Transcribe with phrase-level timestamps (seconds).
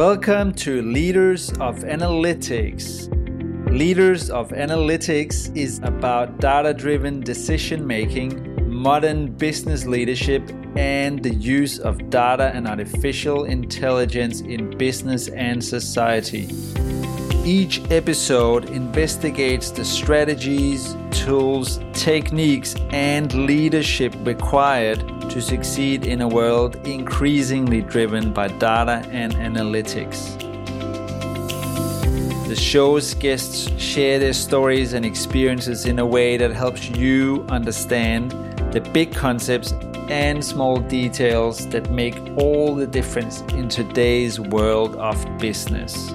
[0.00, 3.10] Welcome to Leaders of Analytics.
[3.70, 10.42] Leaders of Analytics is about data driven decision making, modern business leadership,
[10.74, 16.48] and the use of data and artificial intelligence in business and society.
[17.44, 26.74] Each episode investigates the strategies, tools, techniques, and leadership required to succeed in a world
[26.86, 30.36] increasingly driven by data and analytics.
[32.48, 38.32] The show's guests share their stories and experiences in a way that helps you understand
[38.72, 39.72] the big concepts
[40.08, 46.10] and small details that make all the difference in today's world of business.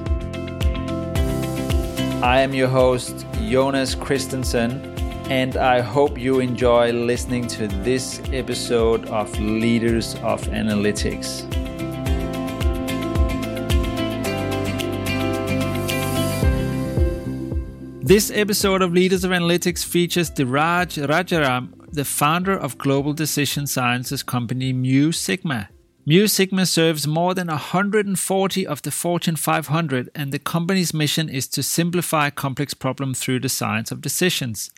[2.21, 4.94] I am your host, Jonas Christensen,
[5.29, 11.49] and I hope you enjoy listening to this episode of Leaders of Analytics.
[18.03, 24.21] This episode of Leaders of Analytics features Dhiraj Rajaram, the founder of global decision sciences
[24.21, 25.69] company Mu Sigma.
[26.05, 31.47] Mu Sigma serves more than 140 of the Fortune 500, and the company's mission is
[31.47, 34.69] to simplify complex problems through the science of decisions.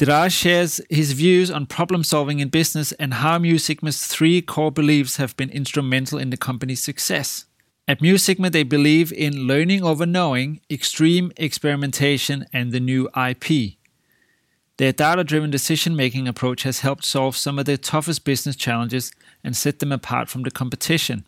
[0.00, 4.72] Dhiraj shares his views on problem solving in business and how Mu Sigma's three core
[4.72, 7.44] beliefs have been instrumental in the company's success.
[7.86, 13.74] At Mu Sigma, they believe in learning over knowing, extreme experimentation, and the new IP.
[14.78, 19.12] Their data driven decision making approach has helped solve some of the toughest business challenges
[19.44, 21.26] and set them apart from the competition.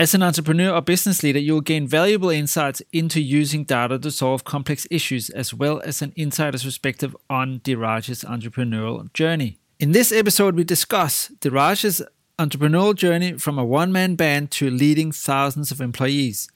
[0.00, 4.10] As an entrepreneur or business leader, you will gain valuable insights into using data to
[4.10, 9.58] solve complex issues, as well as an insider's perspective on Dhiraj's entrepreneurial journey.
[9.78, 12.00] In this episode, we discuss Dhiraj's
[12.38, 16.48] entrepreneurial journey from a one man band to leading thousands of employees,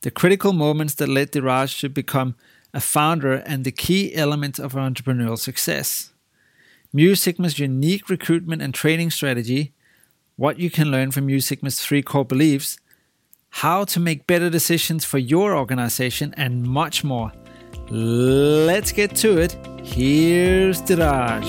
[0.00, 2.34] the critical moments that led Dhiraj to become
[2.72, 6.14] a founder, and the key elements of entrepreneurial success.
[6.94, 9.74] Mu Sigma's unique recruitment and training strategy,
[10.40, 12.78] what you can learn from Mu Sigma's three core beliefs,
[13.50, 17.30] how to make better decisions for your organization, and much more.
[17.90, 19.52] Let's get to it.
[19.84, 21.44] Here's Dhiraj.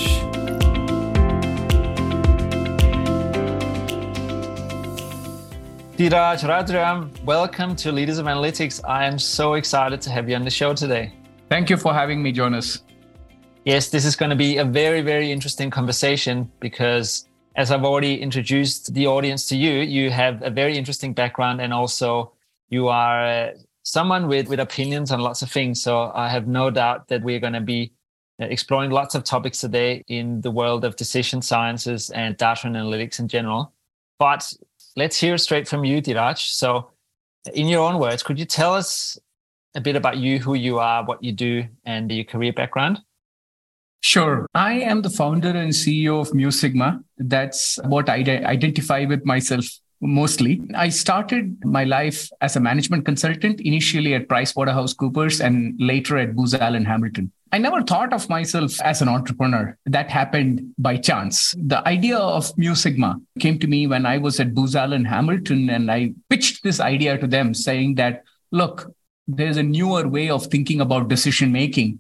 [5.96, 8.82] Dhiraj Rajaram, welcome to Leaders of Analytics.
[8.86, 11.14] I am so excited to have you on the show today.
[11.48, 12.84] Thank you for having me, Jonas.
[13.64, 17.30] Yes, this is going to be a very, very interesting conversation because,
[17.62, 21.72] as I've already introduced the audience to you, you have a very interesting background and
[21.72, 22.34] also
[22.70, 23.52] you are uh,
[23.84, 25.80] someone with, with opinions on lots of things.
[25.80, 27.92] So I have no doubt that we're going to be
[28.42, 33.20] uh, exploring lots of topics today in the world of decision sciences and data analytics
[33.20, 33.72] in general.
[34.18, 34.52] But
[34.96, 36.40] let's hear straight from you, Dhiraj.
[36.40, 36.90] So,
[37.54, 39.20] in your own words, could you tell us
[39.76, 43.02] a bit about you, who you are, what you do, and your career background?
[44.02, 44.48] Sure.
[44.56, 47.02] I am the founder and CEO of Mu Sigma.
[47.18, 49.66] That's what I identify with myself
[50.02, 50.62] mostly.
[50.76, 56.56] I started my life as a management consultant, initially at PricewaterhouseCoopers and later at Booz
[56.56, 57.32] Allen Hamilton.
[57.54, 59.78] I never thought of myself as an entrepreneur.
[59.86, 61.54] That happened by chance.
[61.58, 65.70] The idea of Mu Sigma came to me when I was at Booz Allen Hamilton
[65.70, 68.92] and I pitched this idea to them saying that, look,
[69.28, 72.00] there's a newer way of thinking about decision making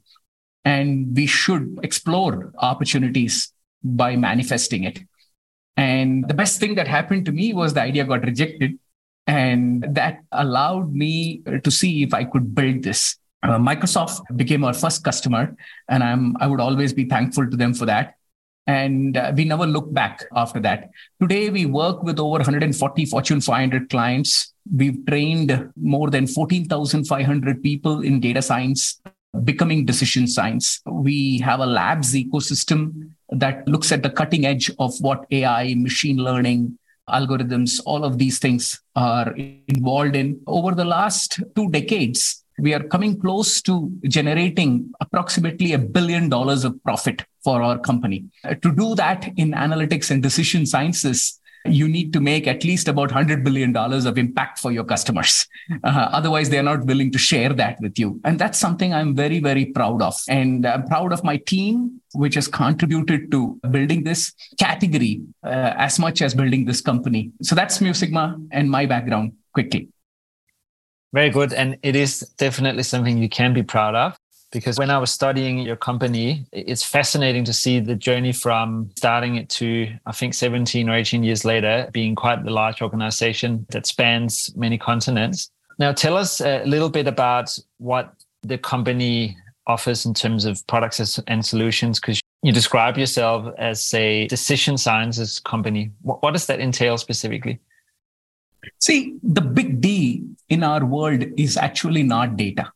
[0.64, 3.52] and we should explore opportunities
[3.84, 5.00] by manifesting it.
[5.78, 8.78] And the best thing that happened to me was the idea got rejected.
[9.28, 13.18] And that allowed me to see if I could build this.
[13.44, 15.56] Uh, Microsoft became our first customer,
[15.90, 18.16] and I'm I would always be thankful to them for that.
[18.68, 20.92] And uh, we never looked back after that.
[21.20, 24.54] Today, we work with over 140 Fortune 500 clients.
[24.72, 29.02] We've trained more than 14,500 people in data science,
[29.44, 30.82] becoming decision science.
[30.86, 36.18] We have a labs ecosystem that looks at the cutting edge of what AI, machine
[36.18, 36.78] learning,
[37.10, 39.34] algorithms, all of these things are
[39.68, 40.42] involved in.
[40.48, 46.64] Over the last two decades, we are coming close to generating approximately a billion dollars
[46.64, 48.26] of profit for our company.
[48.62, 53.10] To do that in analytics and decision sciences, you need to make at least about
[53.10, 55.48] $100 billion of impact for your customers.
[55.84, 58.20] Uh, otherwise, they're not willing to share that with you.
[58.24, 60.16] And that's something I'm very, very proud of.
[60.28, 66.00] And I'm proud of my team, which has contributed to building this category uh, as
[66.00, 67.32] much as building this company.
[67.42, 69.90] So that's Mu Sigma and my background quickly.
[71.14, 71.54] Very good.
[71.54, 74.18] And it is definitely something you can be proud of.
[74.52, 79.36] Because when I was studying your company, it's fascinating to see the journey from starting
[79.38, 83.86] it to, I think, 17 or 18 years later, being quite the large organization that
[83.86, 85.50] spans many continents.
[85.80, 88.14] Now, tell us a little bit about what
[88.44, 89.38] the company
[89.68, 95.40] offers in terms of products and solutions, because you describe yourself as a decision sciences
[95.40, 95.92] company.
[96.02, 97.60] What, does that entail specifically?
[98.80, 102.72] See, the big D in our world is actually not data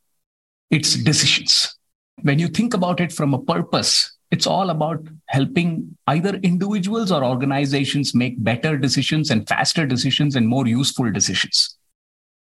[0.70, 1.76] it's decisions.
[2.22, 7.24] When you think about it from a purpose, it's all about helping either individuals or
[7.24, 11.76] organizations make better decisions and faster decisions and more useful decisions.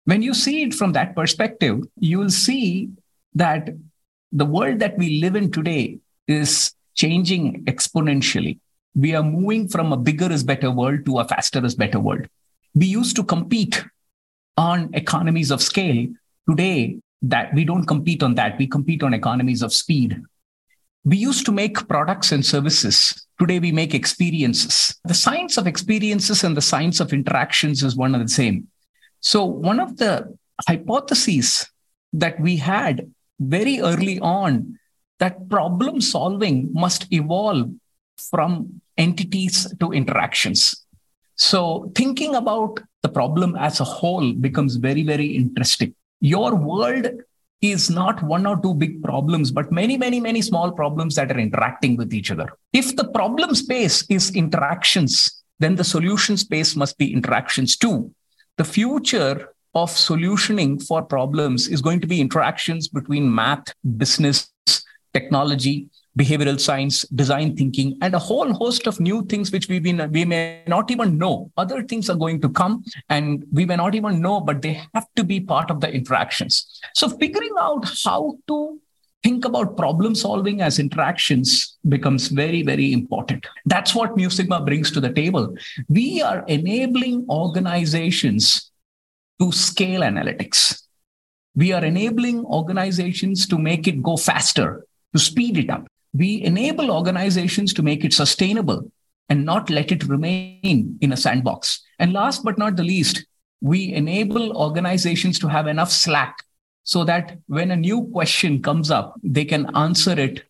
[0.04, 2.90] When you see it from that perspective, you will see
[3.34, 3.70] that
[4.30, 5.98] the world that we live in today
[6.28, 8.58] is changing exponentially.
[8.94, 12.28] We are moving from a bigger is better world to a faster is better world.
[12.74, 13.84] We used to compete
[14.56, 16.06] on economies of scale.
[16.48, 18.58] Today, that we don't compete on that.
[18.58, 20.20] We compete on economies of speed.
[21.04, 23.26] We used to make products and services.
[23.38, 24.98] Today we make experiences.
[25.04, 28.68] The science of experiences and the science of interactions is one and the same.
[29.20, 30.36] So one of the
[30.68, 31.70] hypotheses
[32.12, 34.78] that we had very early on
[35.18, 37.70] that problem solving must evolve
[38.30, 40.86] from entities to interactions.
[41.36, 45.94] So thinking about the problem as a whole becomes very, very interesting
[46.26, 47.06] your world
[47.62, 51.38] is not one or two big problems, but many, many, many small problems that are
[51.38, 52.49] interacting with each other.
[52.73, 58.12] If the problem space is interactions, then the solution space must be interactions too.
[58.58, 64.50] The future of solutioning for problems is going to be interactions between math, business,
[65.14, 70.10] technology, behavioral science, design thinking, and a whole host of new things which we, been,
[70.12, 71.50] we may not even know.
[71.56, 75.06] Other things are going to come and we may not even know, but they have
[75.16, 76.80] to be part of the interactions.
[76.94, 78.80] So figuring out how to
[79.22, 83.46] think about problem solving as interactions becomes very, very important.
[83.66, 85.54] That's what Mu Sigma brings to the table.
[85.88, 88.70] We are enabling organizations
[89.40, 90.82] to scale analytics.
[91.54, 95.86] We are enabling organizations to make it go faster, to speed it up
[96.16, 98.90] we enable organizations to make it sustainable
[99.28, 101.82] and not let it remain in a sandbox.
[101.98, 103.26] And last but not the least,
[103.60, 106.36] we enable organizations to have enough slack
[106.84, 110.44] so that when a new question comes up, they can answer it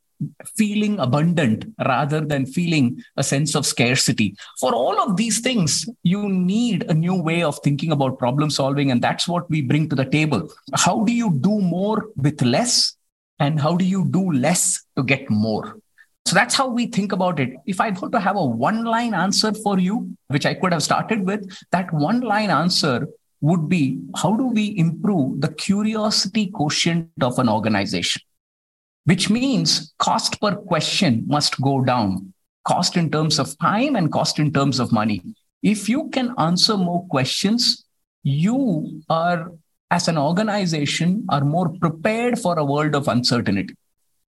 [0.57, 4.35] feeling abundant rather than feeling a sense of scarcity.
[4.59, 8.91] For all of these things, you need a new way of thinking about problem solving.
[8.91, 10.49] And that's what we bring to the table.
[10.75, 12.97] How do you do more with less?
[13.39, 15.79] And how do you do less to get more?
[16.27, 17.55] So that's how we think about it.
[17.67, 20.83] If i were to have a one line answer for you which i could have
[20.83, 23.07] started with that one line answer
[23.41, 28.23] would be how do we improve the curiosity quotient of an organization?
[29.05, 32.33] Which means cost per question must go down.
[32.65, 35.23] Cost in terms of time and cost in terms of money.
[35.63, 37.85] If you can answer more questions
[38.27, 39.53] you are
[39.91, 43.75] as an organization are more prepared for a world of uncertainty.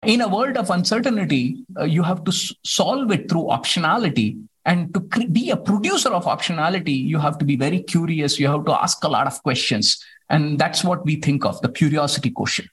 [0.05, 4.41] In a world of uncertainty, uh, you have to s- solve it through optionality.
[4.65, 8.39] And to cre- be a producer of optionality, you have to be very curious.
[8.39, 10.03] You have to ask a lot of questions.
[10.29, 12.71] And that's what we think of the curiosity quotient.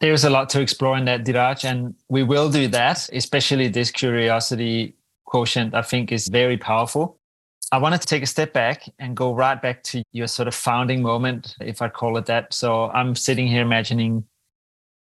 [0.00, 1.64] There's a lot to explore in that, Dhiraj.
[1.64, 7.18] and we will do that, especially this curiosity quotient, I think is very powerful.
[7.72, 10.54] I wanted to take a step back and go right back to your sort of
[10.54, 12.52] founding moment, if I call it that.
[12.52, 14.24] So I'm sitting here imagining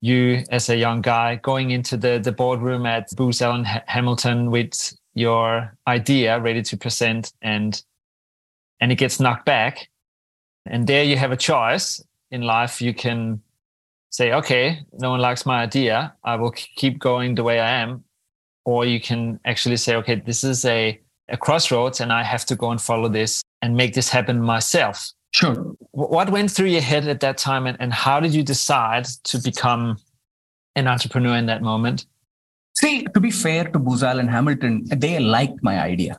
[0.01, 4.95] you as a young guy going into the, the boardroom at Booz Allen Hamilton with
[5.15, 7.83] your idea ready to present and
[8.81, 9.89] and it gets knocked back.
[10.65, 12.81] And there you have a choice in life.
[12.81, 13.43] You can
[14.11, 16.15] say, okay, no one likes my idea.
[16.25, 18.05] I will keep going the way I am.
[18.65, 20.99] Or you can actually say, okay, this is a
[21.31, 25.11] a crossroads and I have to go and follow this and make this happen myself.
[25.33, 25.77] Sure.
[25.93, 29.39] What went through your head at that time and, and how did you decide to
[29.39, 29.97] become
[30.75, 32.07] an entrepreneur in that moment?
[32.75, 36.19] See, to be fair to Booz Allen Hamilton, they liked my idea.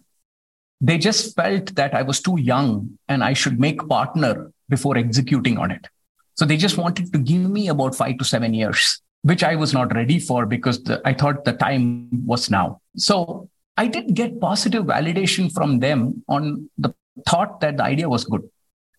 [0.80, 5.58] They just felt that I was too young and I should make partner before executing
[5.58, 5.88] on it.
[6.36, 9.74] So they just wanted to give me about five to seven years, which I was
[9.74, 12.82] not ready for because the, I thought the time was now.
[12.96, 13.50] So
[13.82, 16.94] I did get positive validation from them on the
[17.28, 18.44] thought that the idea was good.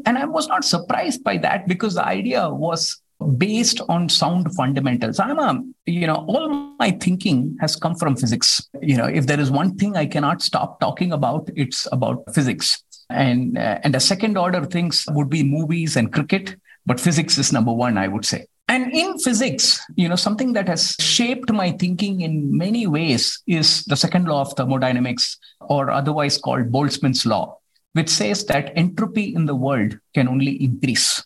[0.06, 3.00] And I was not surprised by that because the idea was
[3.38, 5.20] based on sound fundamentals.
[5.20, 6.48] I'm a, you know, all
[6.80, 8.68] my thinking has come from physics.
[8.80, 12.82] You know, if there is one thing I cannot stop talking about, it's about physics.
[13.08, 17.52] And uh, and the second order things would be movies and cricket, but physics is
[17.52, 18.46] number one, I would say.
[18.72, 23.84] And in physics, you know, something that has shaped my thinking in many ways is
[23.84, 27.58] the second law of thermodynamics, or otherwise called Boltzmann's law,
[27.92, 31.22] which says that entropy in the world can only increase,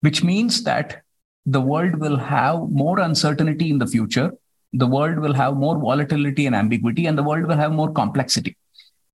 [0.00, 1.02] which means that
[1.44, 4.32] the world will have more uncertainty in the future.
[4.72, 8.56] The world will have more volatility and ambiguity, and the world will have more complexity.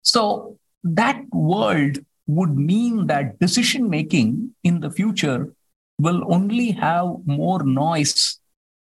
[0.03, 5.55] So, that world would mean that decision making in the future
[5.99, 8.39] will only have more noise.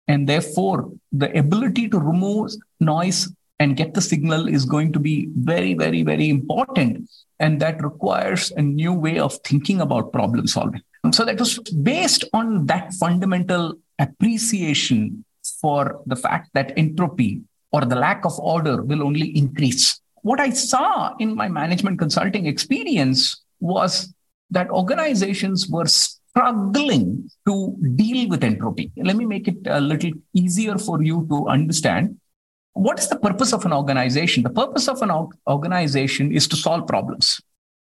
[0.09, 5.29] And therefore, the ability to remove noise and get the signal is going to be
[5.37, 7.09] very, very, very important.
[7.39, 10.83] And that requires a new way of thinking about problem solving.
[11.13, 15.25] So that was based on that fundamental appreciation
[15.61, 20.01] for the fact that entropy or the lack of order will only increase.
[20.23, 24.13] What I saw in my management consulting experience was
[24.51, 25.87] that organizations were
[26.31, 28.91] struggling to deal with entropy.
[28.97, 32.19] Let me make it a little easier for you to understand.
[32.73, 34.43] What is the purpose of an organization?
[34.43, 35.11] The purpose of an
[35.49, 37.41] organization is to solve problems.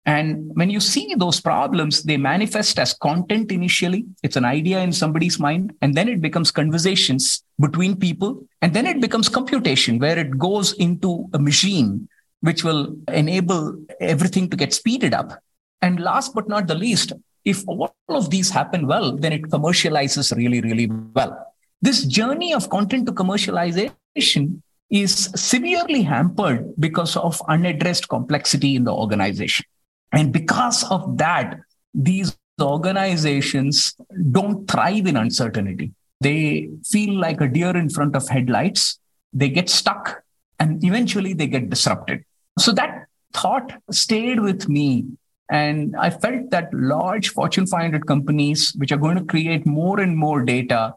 [0.05, 4.05] And when you see those problems, they manifest as content initially.
[4.23, 5.73] It's an idea in somebody's mind.
[5.83, 8.47] And then it becomes conversations between people.
[8.63, 12.09] And then it becomes computation, where it goes into a machine,
[12.41, 15.43] which will enable everything to get speeded up.
[15.83, 17.13] And last but not the least,
[17.47, 21.55] if all of these happen well, then it commercializes really, really well.
[21.81, 24.61] This journey of content to commercialization
[24.91, 29.65] is severely hampered because of unaddressed complexity in the organization.
[30.13, 31.61] And because of that,
[31.95, 33.95] these organizations
[34.33, 35.93] don't thrive in uncertainty.
[36.21, 38.99] They feel like a deer in front of headlights.
[39.33, 40.23] They get stuck
[40.59, 42.25] and eventually they get disrupted.
[42.59, 45.05] So that thought stayed with me
[45.51, 50.17] and I felt that large Fortune 500 companies, which are going to create more and
[50.17, 50.95] more data,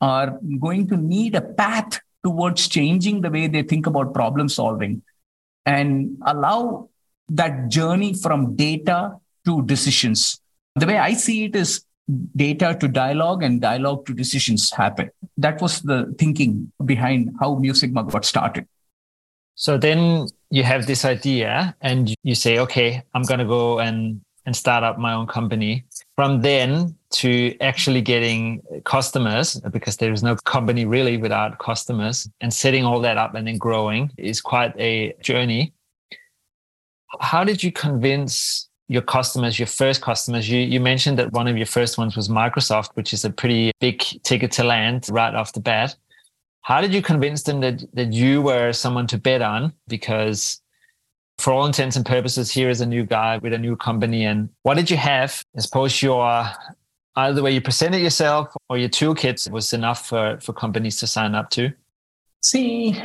[0.00, 5.02] are going to need a path towards changing the way they think about problem solving
[5.66, 6.88] and allow
[7.28, 10.40] that journey from data to decisions.
[10.76, 11.84] The way I see it is
[12.34, 15.10] data to dialogue and dialogue to decisions happen.
[15.36, 18.66] That was the thinking behind how Mu Sigma got started.
[19.60, 24.22] So then you have this idea and you say, okay, I'm going to go and,
[24.46, 25.84] and start up my own company.
[26.16, 32.54] From then to actually getting customers, because there is no company really without customers, and
[32.54, 35.74] setting all that up and then growing is quite a journey.
[37.20, 40.48] How did you convince your customers, your first customers?
[40.48, 43.72] You, you mentioned that one of your first ones was Microsoft, which is a pretty
[43.78, 45.96] big ticket to land right off the bat.
[46.62, 49.72] How did you convince them that, that you were someone to bet on?
[49.88, 50.60] Because
[51.38, 54.24] for all intents and purposes, here is a new guy with a new company.
[54.24, 55.42] And what did you have?
[55.56, 56.46] I suppose your
[57.16, 61.06] either the way you presented yourself or your toolkits was enough for, for companies to
[61.06, 61.72] sign up to?
[62.42, 62.96] See,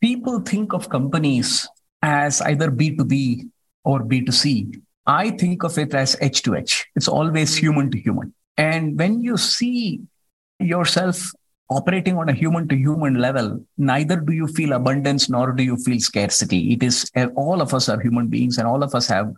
[0.00, 1.68] people think of companies
[2.02, 3.48] as either B2B
[3.84, 4.80] or B2C.
[5.06, 6.84] I think of it as H2H.
[6.96, 8.34] It's always human to human.
[8.56, 10.00] And when you see
[10.58, 11.30] yourself
[11.70, 15.76] operating on a human to human level, neither do you feel abundance nor do you
[15.76, 16.72] feel scarcity.
[16.72, 19.32] It is eh, all of us are human beings and all of us have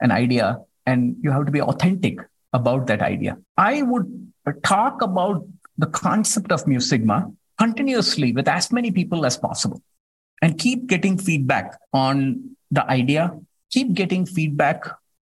[0.00, 2.18] an idea, and you have to be authentic
[2.52, 3.38] about that idea.
[3.56, 4.32] I would
[4.64, 5.46] talk about
[5.78, 9.82] the concept of Mu Sigma continuously with as many people as possible
[10.42, 13.38] and keep getting feedback on the idea,
[13.70, 14.84] keep getting feedback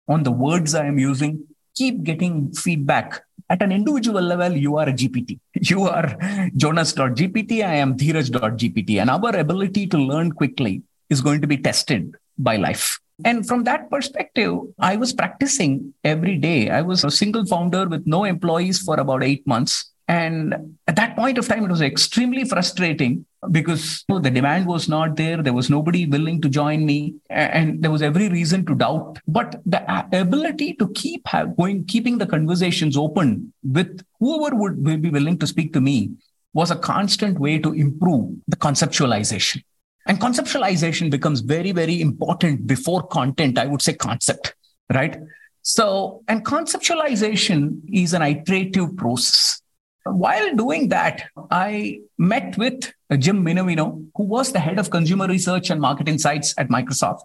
[0.07, 4.89] on the words I am using, keep getting feedback at an individual level, you are
[4.89, 5.39] a GPT.
[5.69, 6.17] You are
[6.55, 7.65] Jonas.gpt.
[7.65, 9.01] I am Dhiraj.gpt.
[9.01, 12.99] And our ability to learn quickly is going to be tested by life.
[13.23, 16.69] And from that perspective, I was practicing every day.
[16.69, 19.91] I was a single founder with no employees for about eight months.
[20.07, 24.67] And at that point of time, it was extremely frustrating because you know, the demand
[24.67, 25.41] was not there.
[25.41, 29.19] There was nobody willing to join me, and there was every reason to doubt.
[29.27, 35.37] But the ability to keep going, keeping the conversations open with whoever would be willing
[35.39, 36.11] to speak to me
[36.53, 39.61] was a constant way to improve the conceptualization.
[40.07, 44.55] And conceptualization becomes very, very important before content, I would say concept,
[44.93, 45.17] right?
[45.63, 49.61] So, and conceptualization is an iterative process.
[50.05, 55.69] While doing that, I met with Jim Minervino, who was the head of consumer research
[55.71, 57.23] and market insights at Microsoft.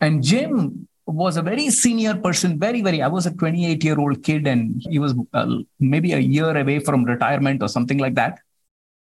[0.00, 3.02] And Jim was a very senior person, very, very.
[3.02, 6.80] I was a 28 year old kid, and he was uh, maybe a year away
[6.80, 8.38] from retirement or something like that.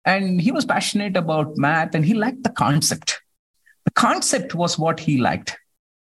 [0.04, 3.20] And he was passionate about math and he liked the concept.
[3.84, 5.56] The concept was what he liked.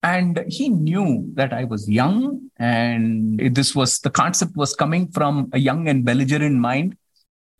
[0.03, 5.49] And he knew that I was young and this was the concept was coming from
[5.51, 6.95] a young and belligerent mind.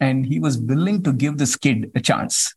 [0.07, 2.55] and he was willing to give this kid a chance.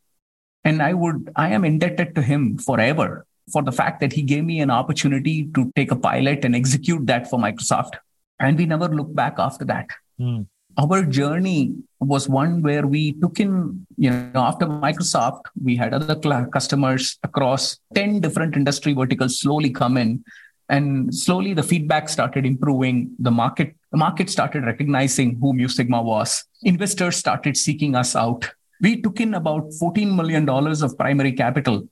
[0.68, 4.44] And I would, I am indebted to him forever for the fact that he gave
[4.44, 7.98] me an opportunity to take a pilot and execute that for Microsoft.
[8.40, 9.88] And we never looked back after that.
[10.18, 10.46] Mm.
[10.78, 16.16] Our journey was one where we took in, you know, after Microsoft, we had other
[16.46, 20.24] customers across 10 different industry verticals slowly come in.
[20.68, 23.14] And slowly the feedback started improving.
[23.18, 26.44] The market, the market started recognizing who Mu Sigma was.
[26.62, 28.50] Investors started seeking us out.
[28.80, 31.88] We took in about $14 million of primary capital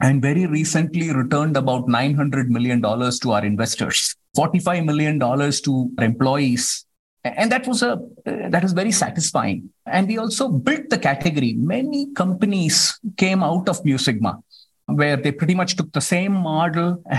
[0.00, 6.84] and very recently returned about $900 million to our investors, $45 million to our employees.
[7.24, 9.70] And that was a that was very satisfying.
[9.86, 11.54] And we also built the category.
[11.54, 14.40] Many companies came out of Mu Sigma,
[14.88, 17.02] where they pretty much took the same model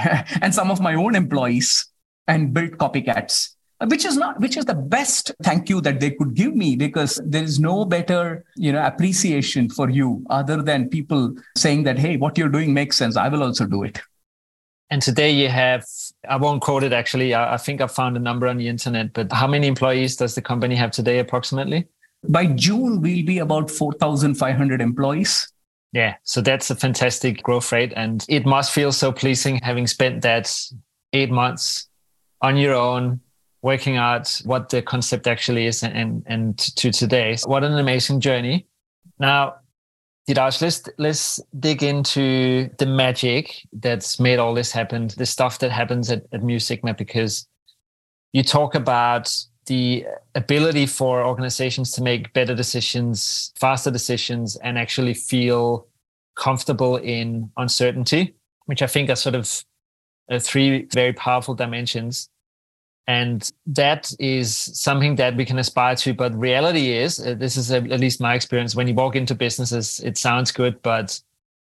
[0.41, 1.85] and some of my own employees
[2.27, 3.55] and built copycats
[3.87, 7.19] which is not which is the best thank you that they could give me because
[7.25, 12.17] there is no better you know appreciation for you other than people saying that hey
[12.17, 13.15] what you're doing makes sense.
[13.15, 13.99] I will also do it.
[14.91, 15.85] And today you have
[16.27, 19.13] i won't quote it actually i, I think i found a number on the internet
[19.13, 21.87] but how many employees does the company have today approximately?
[22.27, 25.47] By june we'll be about 4500 employees
[25.91, 30.21] yeah so that's a fantastic growth rate and it must feel so pleasing having spent
[30.21, 30.53] that
[31.13, 31.87] eight months
[32.41, 33.19] on your own
[33.61, 37.37] working out what the concept actually is and, and to today.
[37.45, 38.67] What an amazing journey.
[39.19, 39.55] Now,
[40.27, 45.71] Dhiraj, let's, let's dig into the magic that's made all this happen, the stuff that
[45.71, 47.47] happens at, at Mu Sigma, because
[48.31, 49.33] you talk about
[49.69, 55.87] the ability for organizations to make better decisions, faster decisions, and actually feel
[56.35, 58.33] comfortable in uncertainty,
[58.65, 59.63] which I think are sort of
[60.29, 62.29] uh, three very powerful dimensions.
[63.05, 67.71] And that is something that we can aspire to but reality is uh, this is
[67.71, 71.19] at least my experience when you walk into businesses it sounds good but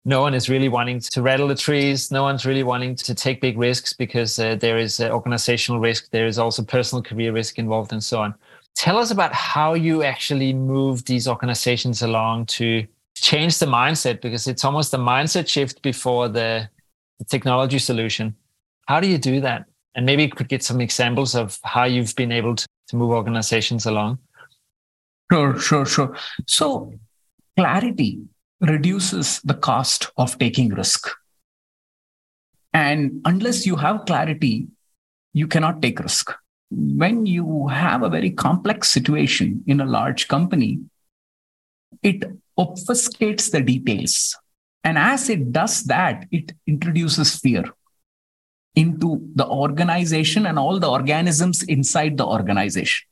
[0.09, 2.11] no one is really wanting to rattle the trees.
[2.11, 6.11] No one's really wanting to take big risks because uh, there is uh, organizational risk.
[6.11, 8.35] There is also personal career risk involved and so on.
[8.75, 14.49] Tell us about how you actually move these organizations along to change the mindset because
[14.49, 16.71] it's almost a mindset shift before the,
[17.19, 18.35] the technology solution.
[18.87, 19.67] How do you do that?
[19.95, 23.11] And maybe you could get some examples of how you've been able to, to move
[23.11, 24.21] organizations along.
[25.31, 26.17] Sure, sure, sure.
[26.47, 26.95] So,
[27.59, 28.23] clarity
[28.61, 31.09] reduces the cost of taking risk.
[32.73, 34.69] And unless you have clarity,
[35.33, 36.33] you cannot take risk.
[36.71, 40.81] When you have a very complex situation in a large company,
[42.03, 42.25] it
[42.59, 44.37] obfuscates the details.
[44.85, 47.65] And as it does that, it introduces fear
[48.75, 53.07] into the organization and all the organisms inside the organization.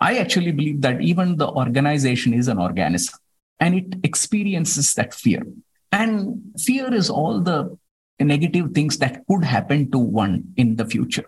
[0.00, 3.18] I actually believe that even the organization is an organism
[3.62, 5.46] and it experiences that fear.
[5.92, 7.78] And fear is all the
[8.18, 11.24] negative things that could happen to one in the future.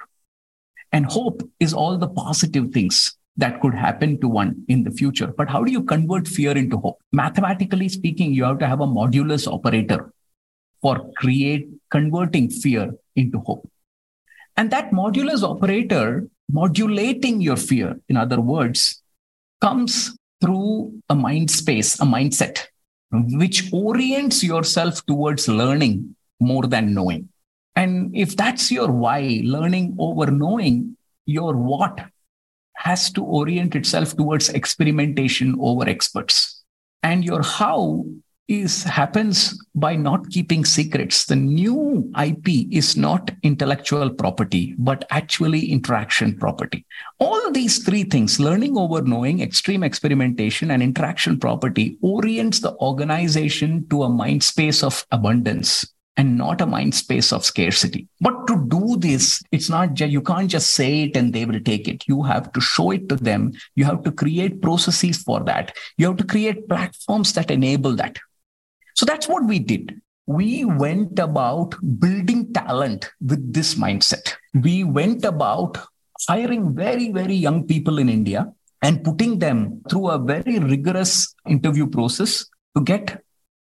[0.90, 5.28] And hope is all the positive things that could happen to one in the future.
[5.28, 7.00] But how do you convert fear into hope?
[7.12, 10.12] Mathematically speaking, you have to have a modulus operator
[10.82, 13.68] for create converting fear into hope.
[14.56, 19.02] And that modulus operator, modulating your fear, in other words,
[19.60, 22.66] comes through a mind space, a mindset,
[23.10, 27.30] which orients yourself towards learning more than knowing.
[27.74, 31.98] And if that's your why, learning over knowing, your what
[32.76, 36.62] has to orient itself towards experimentation over experts.
[37.02, 38.04] And your how
[38.48, 45.70] is happens by not keeping secrets the new ip is not intellectual property but actually
[45.72, 46.84] interaction property
[47.20, 53.86] all these three things learning over knowing extreme experimentation and interaction property orients the organization
[53.88, 58.06] to a mind space of abundance and not a mind space of scarcity.
[58.20, 61.60] But to do this, it's not just, you can't just say it and they will
[61.60, 62.06] take it.
[62.06, 63.52] You have to show it to them.
[63.74, 65.76] You have to create processes for that.
[65.96, 68.18] You have to create platforms that enable that.
[68.94, 70.00] So that's what we did.
[70.26, 74.34] We went about building talent with this mindset.
[74.54, 75.78] We went about
[76.28, 78.50] hiring very, very young people in India
[78.82, 83.22] and putting them through a very rigorous interview process to get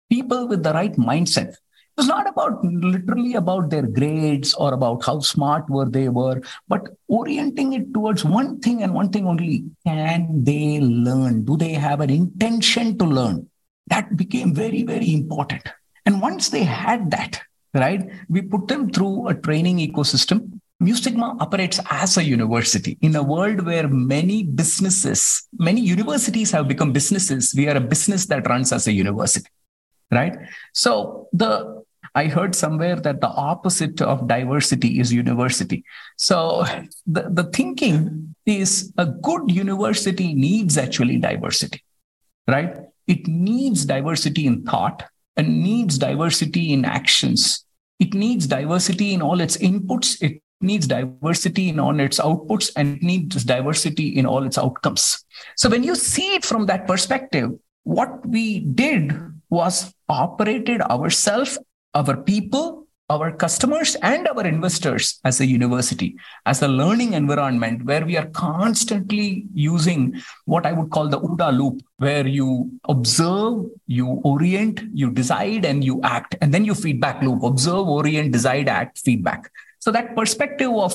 [0.09, 1.49] people with the right mindset.
[1.49, 6.41] It was not about literally about their grades or about how smart were they were,
[6.67, 9.65] but orienting it towards one thing and one thing only.
[9.85, 11.45] Can they learn?
[11.45, 13.50] Do they have an intention to learn?
[13.87, 15.67] That became very, very important.
[16.05, 17.41] And once they had that,
[17.73, 23.21] right, we put them through a training ecosystem Sigma operates as a university in a
[23.23, 27.53] world where many businesses, many universities have become businesses.
[27.55, 29.49] We are a business that runs as a university,
[30.11, 30.35] right?
[30.73, 35.85] So the I heard somewhere that the opposite of diversity is university.
[36.17, 36.65] So
[37.07, 41.83] the, the thinking is a good university needs actually diversity,
[42.49, 42.75] right?
[43.11, 45.03] It needs diversity in thought
[45.35, 47.65] and needs diversity in actions.
[47.99, 50.21] It needs diversity in all its inputs.
[50.21, 55.25] It needs diversity in all its outputs and it needs diversity in all its outcomes.
[55.57, 57.51] So when you see it from that perspective,
[57.83, 59.11] what we did
[59.49, 61.59] was operated ourselves
[61.93, 62.80] our people,
[63.11, 68.27] our customers, and our investors as a university, as a learning environment where we are
[68.27, 75.11] constantly using what I would call the OODA loop, where you observe, you orient, you
[75.11, 76.35] decide, and you act.
[76.41, 79.51] And then you feedback loop observe, orient, decide, act, feedback.
[79.79, 80.93] So that perspective of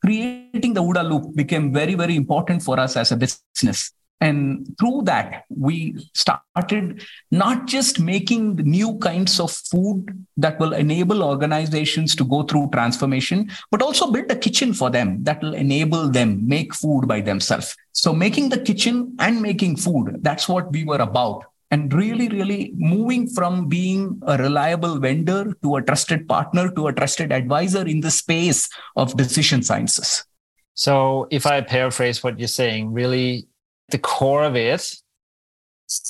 [0.00, 3.92] creating the OODA loop became very, very important for us as a business.
[4.20, 11.22] And through that, we started not just making new kinds of food that will enable
[11.22, 16.08] organizations to go through transformation, but also build a kitchen for them that will enable
[16.08, 17.76] them make food by themselves.
[17.92, 21.44] So making the kitchen and making food, that's what we were about.
[21.70, 26.92] And really, really moving from being a reliable vendor to a trusted partner to a
[26.92, 30.24] trusted advisor in the space of decision sciences.
[30.72, 33.48] So, if I paraphrase what you're saying, really
[33.90, 34.96] the core of it,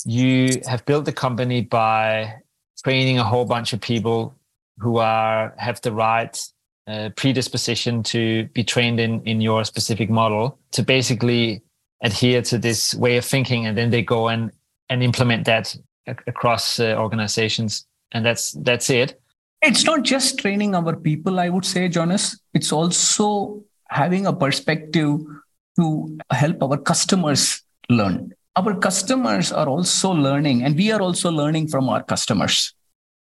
[0.05, 2.33] you have built the company by
[2.83, 4.35] training a whole bunch of people
[4.77, 6.37] who are have the right
[6.87, 11.61] uh, predisposition to be trained in in your specific model to basically
[12.01, 14.51] adhere to this way of thinking and then they go and
[14.89, 15.75] and implement that
[16.27, 17.85] across uh, organizations.
[18.11, 19.21] And that's that's it.
[19.61, 22.39] It's not just training our people i would say jonas.
[22.53, 25.19] It's also having a perspective
[25.75, 28.33] to help our customers learn.
[28.55, 32.73] Our customers are also learning, and we are also learning from our customers.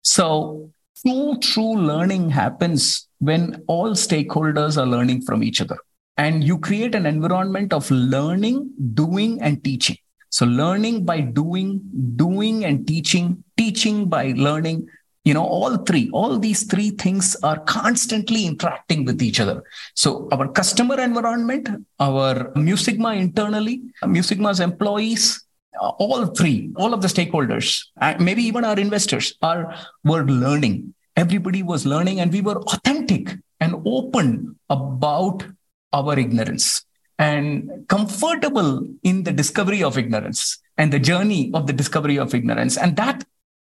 [0.02, 0.70] So,
[1.00, 5.78] true, true learning happens when all stakeholders are learning from each other.
[6.16, 9.96] And you create an environment of learning, doing, and teaching.
[10.30, 11.80] So, learning by doing,
[12.16, 14.88] doing and teaching, teaching by learning,
[15.24, 19.62] you know all three all these three things are constantly interacting with each other.
[19.94, 21.68] So our customer environment
[22.00, 25.44] our Mu Sigma internally Mu Sigma's employees
[25.80, 27.84] uh, all three all of the stakeholders
[28.18, 30.94] maybe even our investors are were learning.
[31.16, 35.44] Everybody was learning and we were authentic and open about
[35.92, 36.84] our ignorance
[37.18, 42.76] and comfortable in the discovery of ignorance and the journey of the discovery of ignorance.
[42.76, 43.24] And that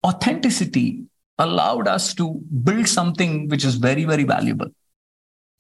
[0.05, 1.05] authenticity
[1.43, 2.25] allowed us to
[2.65, 4.71] build something which is very, very valuable.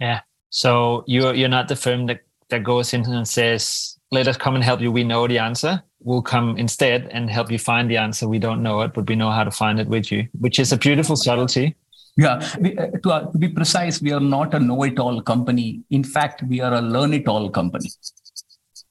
[0.00, 0.20] Yeah.
[0.50, 4.54] So you're you're not the firm that, that goes in and says, let us come
[4.54, 4.92] and help you.
[4.92, 5.82] We know the answer.
[6.00, 8.28] We'll come instead and help you find the answer.
[8.28, 10.72] We don't know it, but we know how to find it with you, which is
[10.72, 11.76] a beautiful subtlety.
[12.16, 15.80] Yeah, we, uh, to, uh, to be precise, we are not a know-it-all company.
[15.88, 17.88] In fact, we are a learn-it-all company.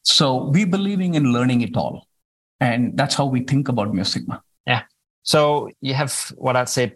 [0.01, 2.07] So we believing in learning it all,
[2.59, 4.37] and that's how we think about Mu Sigma.
[4.37, 4.50] Yeah,
[5.23, 6.95] so you have what I'd say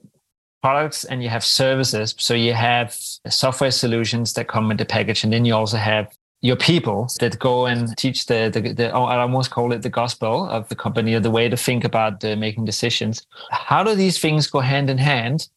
[0.61, 2.15] products and you have services.
[2.17, 2.97] So you have
[3.29, 6.11] software solutions that come with the package, and then you also have
[6.41, 9.89] your people that go and teach the, the, the oh, I almost call it the
[9.89, 13.25] gospel of the company or the way to think about making decisions.
[13.51, 15.49] How do these things go hand in hand?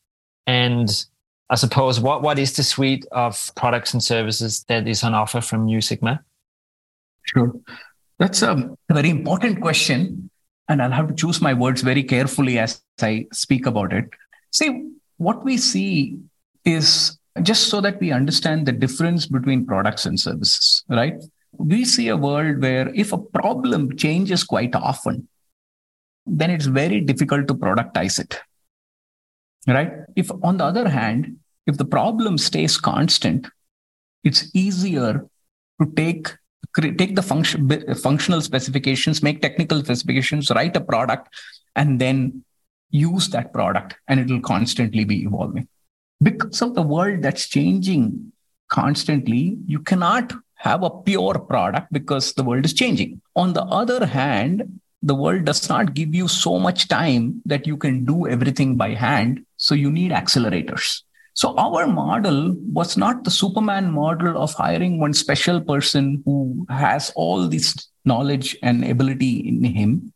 [0.46, 0.88] And
[1.50, 5.40] I suppose what, what is the suite of products and services that is on offer
[5.40, 6.22] from Mu Sigma?
[7.24, 7.52] Sure.
[8.18, 10.30] That's a very important question
[10.68, 14.10] and I'll have to choose my words very carefully as I speak about it.
[14.52, 16.18] See, what we see
[16.64, 21.14] is just so that we understand the difference between products and services, right?
[21.52, 25.28] We see a world where if a problem changes quite often,
[26.26, 28.38] then it's very difficult to productize it,
[29.66, 29.92] right?
[30.14, 33.46] If, on the other hand, if the problem stays constant,
[34.24, 35.26] it's easier
[35.80, 36.28] to take
[36.76, 41.28] take the function functional specifications make technical specifications write a product
[41.74, 42.44] and then
[42.90, 45.68] use that product and it will constantly be evolving.
[46.22, 48.32] Because of the world that's changing
[48.68, 53.20] constantly you cannot have a pure product because the world is changing.
[53.36, 57.76] On the other hand the world does not give you so much time that you
[57.76, 61.02] can do everything by hand so you need accelerators
[61.38, 67.12] so our model was not the Superman model of hiring one special person who has
[67.14, 67.68] all this
[68.04, 70.12] knowledge and ability in him.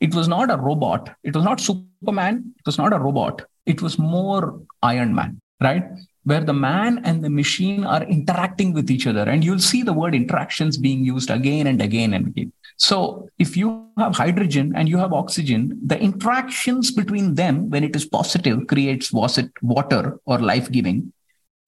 [0.00, 1.16] It was not a robot.
[1.24, 2.52] It was not Superman.
[2.58, 3.46] It was not a robot.
[3.64, 5.84] It was more Iron Man, right?
[6.26, 9.22] where the man and the machine are interacting with each other.
[9.22, 12.52] And you'll see the word interactions being used again and again and again.
[12.76, 17.96] So if you have hydrogen and you have oxygen, the interactions between them, when it
[17.96, 21.12] is positive, creates water or life giving.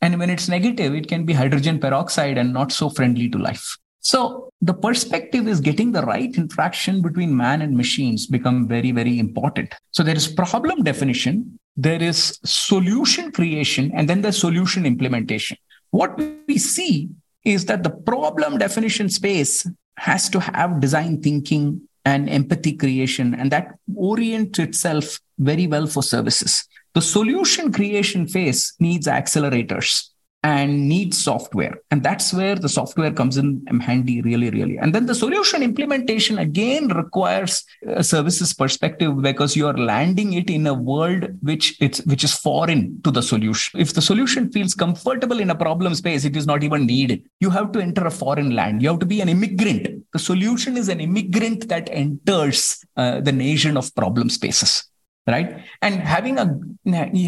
[0.01, 3.77] And when it's negative, it can be hydrogen peroxide and not so friendly to life.
[4.01, 9.19] So the perspective is getting the right interaction between man and machines become very, very
[9.19, 9.75] important.
[9.91, 15.57] So there is problem definition, there is solution creation, and then the solution implementation.
[15.91, 16.17] What
[16.47, 17.09] we see
[17.45, 19.67] is that the problem definition space
[19.99, 26.03] has to have design thinking and empathy creation, and that orients itself very well for
[26.03, 26.67] services.
[26.95, 30.09] The solution creation phase needs accelerators
[30.43, 31.75] and needs software.
[31.91, 34.79] And that's where the software comes in handy, really, really.
[34.79, 40.49] And then the solution implementation again requires a services perspective because you are landing it
[40.49, 43.81] in a world which it's which is foreign to the solution.
[43.81, 47.29] If the solution feels comfortable in a problem space, it is not even needed.
[47.41, 48.81] You have to enter a foreign land.
[48.81, 50.05] You have to be an immigrant.
[50.13, 54.89] The solution is an immigrant that enters uh, the nation of problem spaces
[55.29, 55.63] right?
[55.83, 56.59] And having a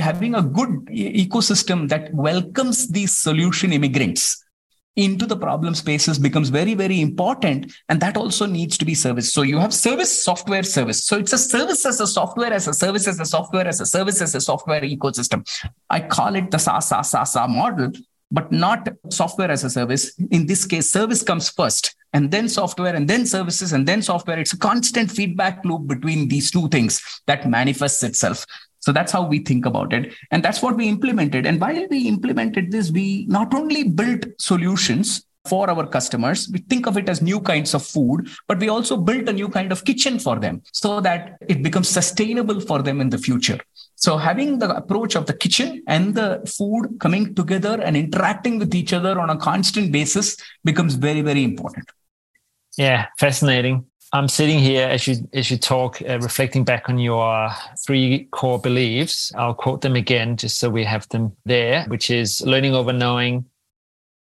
[0.01, 4.43] having a good ecosystem that welcomes these solution immigrants
[4.97, 9.33] into the problem spaces becomes very very important and that also needs to be service
[9.33, 11.05] so you have service software service.
[11.05, 13.87] So it's a service as a software as a service as a software as a
[13.87, 15.47] service as a software ecosystem.
[15.89, 17.93] I call it the sa sa sa sa model
[18.31, 20.17] but not software as a service.
[20.31, 24.39] In this case, service comes first and then software and then services and then software.
[24.39, 28.45] It's a constant feedback loop between these two things that manifests itself.
[28.81, 30.15] So that's how we think about it.
[30.31, 31.47] And that's what we implemented.
[31.47, 36.49] And while we implemented this, we not only built solutions for our customers.
[36.53, 39.49] We think of it as new kinds of food, but we also built a new
[39.49, 43.59] kind of kitchen for them so that it becomes sustainable for them in the future.
[43.97, 48.75] So having the approach of the kitchen and the food coming together and interacting with
[48.75, 51.91] each other on a constant basis becomes very, very important.
[52.77, 53.87] Yeah, fascinating.
[54.13, 57.51] I'm sitting here as you as you talk, uh, reflecting back on your
[57.87, 59.33] three core beliefs.
[59.37, 63.45] I'll quote them again, just so we have them there, which is learning over knowing,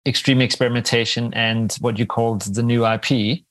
[0.06, 3.42] extreme experimentation, and what you called the new IP.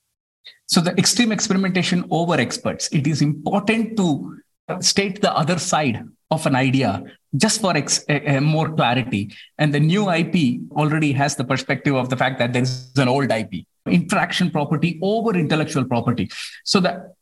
[0.66, 2.88] So the extreme experimentation over experts.
[2.92, 4.38] It is important to
[4.80, 7.02] state the other side of an idea
[7.36, 8.04] just for ex-
[8.40, 9.34] more clarity.
[9.58, 13.08] And the new IP already has the perspective of the fact that there is an
[13.08, 16.30] old IP, interaction property over intellectual property.
[16.64, 17.14] So the,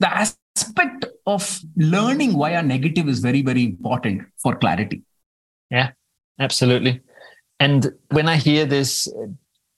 [0.00, 5.02] the aspect of learning via negative is very, very important for clarity.
[5.70, 5.90] Yeah,
[6.38, 7.00] absolutely.
[7.58, 9.08] And when I hear this,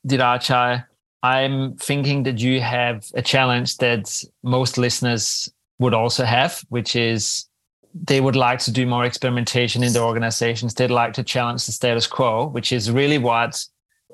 [0.06, 0.84] Dhiraj,
[1.22, 7.46] I'm thinking that you have a challenge that most listeners would also have, which is
[7.94, 10.74] they would like to do more experimentation in their organizations.
[10.74, 13.64] They'd like to challenge the status quo, which is really what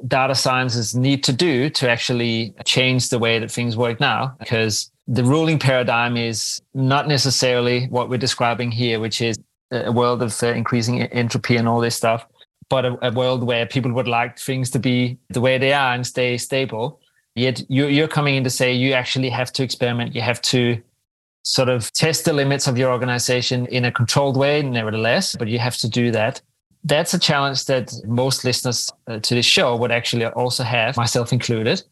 [0.06, 4.34] data scientists need to do to actually change the way that things work now.
[4.38, 9.36] Because the ruling paradigm is not necessarily what we're describing here, which is
[9.70, 12.26] a world of uh, increasing entropy and all this stuff,
[12.68, 15.94] but a, a, world where people would like things to be the way they are
[15.94, 17.00] and stay stable.
[17.34, 20.80] Yet you're coming in to say you actually have to experiment, you have to
[21.44, 25.58] sort of test the limits of your organization in a controlled way, nevertheless, but you
[25.58, 26.40] have to do that.
[26.84, 31.32] That's a challenge that most listeners uh, to this show would actually also have, myself
[31.32, 31.82] included.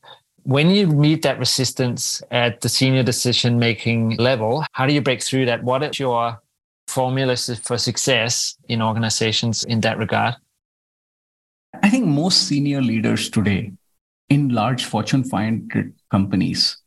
[0.45, 5.23] When you meet that resistance at the senior decision making level, how do you break
[5.23, 5.63] through that?
[5.63, 6.41] What is your
[6.89, 10.35] formulas for success in organizations in that regard?
[11.83, 13.73] I think most senior leaders today
[14.29, 16.79] in large Fortune 500 companies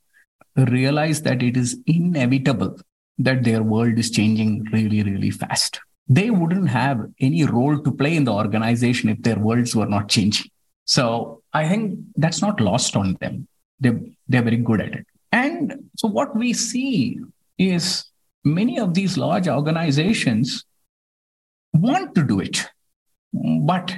[0.55, 2.77] realize that it is inevitable
[3.17, 5.79] that their world is changing really, really fast.
[6.07, 10.07] They wouldn't have any role to play in the organization if their worlds were not
[10.07, 10.49] changing.
[10.85, 13.47] So I think that's not lost on them.
[13.79, 13.91] They,
[14.27, 15.07] they're very good at it.
[15.31, 17.19] And so what we see
[17.57, 18.05] is
[18.43, 20.63] many of these large organizations
[21.73, 22.65] want to do it,
[23.33, 23.93] but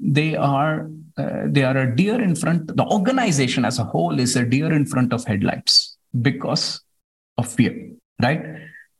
[0.00, 4.36] they are uh, they are a deer in front the organization as a whole is
[4.36, 6.80] a deer in front of headlights because
[7.38, 8.42] of fear right?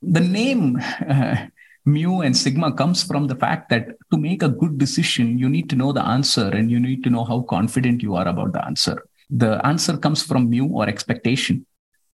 [0.02, 1.46] The name uh,
[1.84, 5.68] mu and sigma comes from the fact that to make a good decision you need
[5.70, 8.64] to know the answer and you need to know how confident you are about the
[8.64, 9.02] answer.
[9.30, 11.66] The answer comes from mu or expectation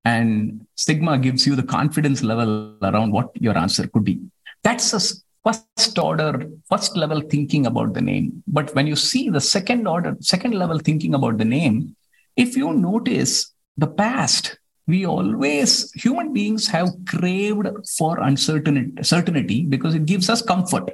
[0.04, 4.20] and sigma gives you the confidence level around what your answer could be.
[4.62, 5.00] That's a
[5.44, 8.42] first order, first level thinking about the name.
[8.46, 11.96] But when you see the second order, second level thinking about the name,
[12.36, 19.94] if you notice the past, we always, human beings have craved for uncertainty certainty because
[19.94, 20.90] it gives us comfort,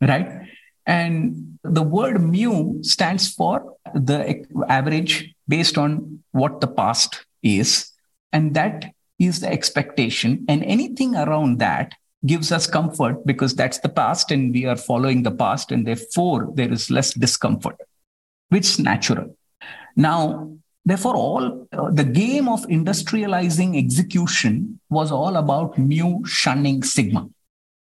[0.00, 0.48] right?
[0.86, 7.92] And the word mu stands for the average based on what the past is.
[8.32, 10.46] And that is the expectation.
[10.48, 11.92] And anything around that
[12.26, 15.72] gives us comfort because that's the past and we are following the past.
[15.72, 17.76] And therefore, there is less discomfort,
[18.48, 19.36] which is natural.
[19.96, 27.28] Now, therefore, all uh, the game of industrializing execution was all about mu shunning sigma,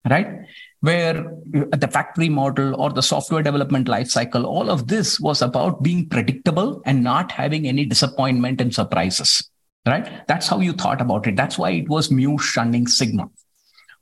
[0.09, 0.45] right?
[0.81, 6.09] where the factory model or the software development lifecycle, all of this was about being
[6.09, 9.47] predictable and not having any disappointment and surprises.
[9.85, 10.27] Right?
[10.27, 11.35] That's how you thought about it.
[11.35, 13.29] That's why it was mu shunning sigma.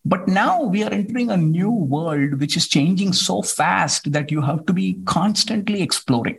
[0.05, 4.41] But now we are entering a new world which is changing so fast that you
[4.41, 6.38] have to be constantly exploring.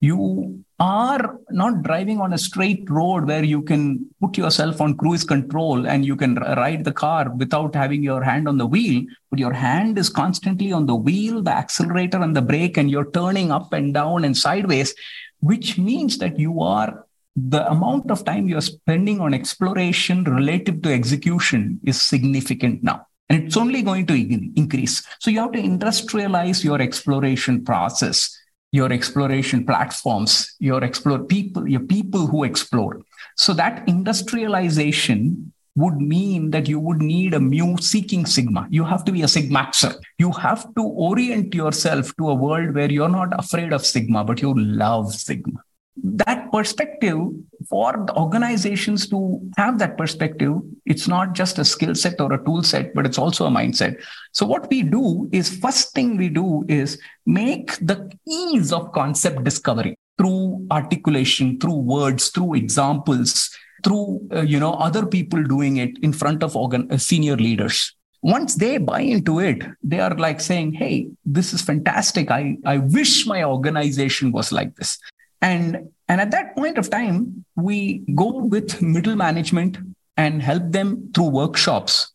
[0.00, 5.24] You are not driving on a straight road where you can put yourself on cruise
[5.24, 9.38] control and you can ride the car without having your hand on the wheel, but
[9.38, 13.50] your hand is constantly on the wheel, the accelerator, and the brake, and you're turning
[13.50, 14.94] up and down and sideways,
[15.40, 17.06] which means that you are
[17.36, 23.06] the amount of time you're spending on exploration relative to execution is significant now.
[23.28, 25.02] And it's only going to increase.
[25.18, 28.38] So you have to industrialize your exploration process
[28.74, 33.00] your exploration platforms, your explore people, your people who explore.
[33.36, 38.66] So that industrialization would mean that you would need a mu seeking sigma.
[38.70, 39.94] You have to be a sigmaxer.
[40.18, 44.42] You have to orient yourself to a world where you're not afraid of sigma, but
[44.42, 45.62] you love sigma
[46.04, 47.18] that perspective
[47.66, 50.52] for the organizations to have that perspective
[50.84, 53.96] it's not just a skill set or a tool set but it's also a mindset.
[54.32, 59.44] So what we do is first thing we do is make the ease of concept
[59.44, 63.50] discovery through articulation through words through examples
[63.82, 67.94] through uh, you know other people doing it in front of organ- uh, senior leaders.
[68.20, 72.30] Once they buy into it they are like saying hey this is fantastic.
[72.30, 74.98] I i wish my organization was like this.
[75.40, 79.78] And, and at that point of time, we go with middle management
[80.16, 82.12] and help them through workshops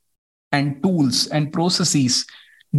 [0.52, 2.26] and tools and processes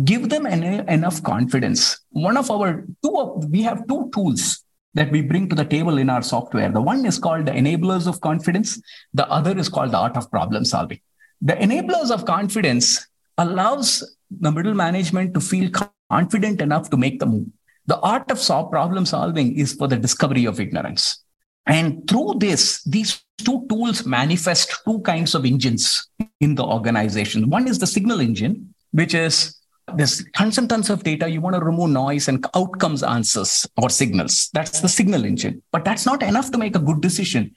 [0.04, 2.00] give them en- enough confidence.
[2.10, 5.98] One of our two of, we have two tools that we bring to the table
[5.98, 6.70] in our software.
[6.70, 8.80] The one is called the enablers of confidence.
[9.14, 11.00] The other is called the art of problem solving.
[11.42, 13.06] The enablers of confidence
[13.38, 15.70] allows the middle management to feel
[16.10, 17.46] confident enough to make the move
[17.90, 21.24] the art of problem solving is for the discovery of ignorance.
[21.66, 27.50] And through this, these two tools manifest two kinds of engines in the organization.
[27.50, 29.56] One is the signal engine, which is
[29.96, 31.28] there's tons and tons of data.
[31.28, 34.50] You want to remove noise and outcomes answers or signals.
[34.52, 35.60] That's the signal engine.
[35.72, 37.56] But that's not enough to make a good decision.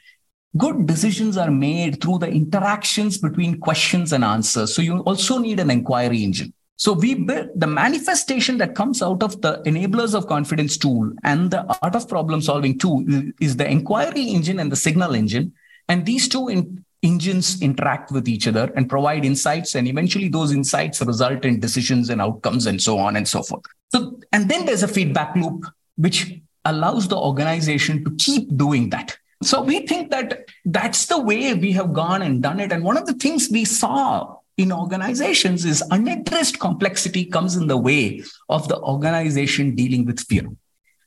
[0.57, 4.73] Good decisions are made through the interactions between questions and answers.
[4.73, 6.53] So you also need an inquiry engine.
[6.75, 11.51] So we built the manifestation that comes out of the enablers of confidence tool and
[11.51, 13.05] the art of problem solving tool
[13.39, 15.53] is the inquiry engine and the signal engine.
[15.87, 19.75] And these two in, engines interact with each other and provide insights.
[19.75, 23.63] And eventually those insights result in decisions and outcomes and so on and so forth.
[23.93, 25.65] So, and then there's a feedback loop,
[25.97, 29.15] which allows the organization to keep doing that.
[29.43, 32.71] So we think that that's the way we have gone and done it.
[32.71, 37.77] And one of the things we saw in organizations is unaddressed complexity comes in the
[37.77, 40.43] way of the organization dealing with fear.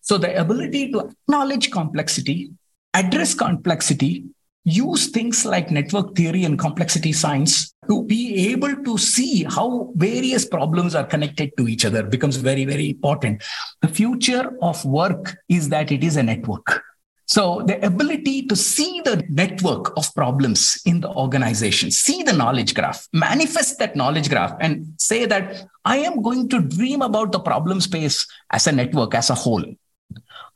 [0.00, 2.50] So the ability to acknowledge complexity,
[2.94, 4.24] address complexity,
[4.64, 10.44] use things like network theory and complexity science to be able to see how various
[10.44, 13.44] problems are connected to each other becomes very, very important.
[13.80, 16.82] The future of work is that it is a network.
[17.26, 22.74] So the ability to see the network of problems in the organization, see the knowledge
[22.74, 27.40] graph, manifest that knowledge graph and say that I am going to dream about the
[27.40, 29.64] problem space as a network, as a whole.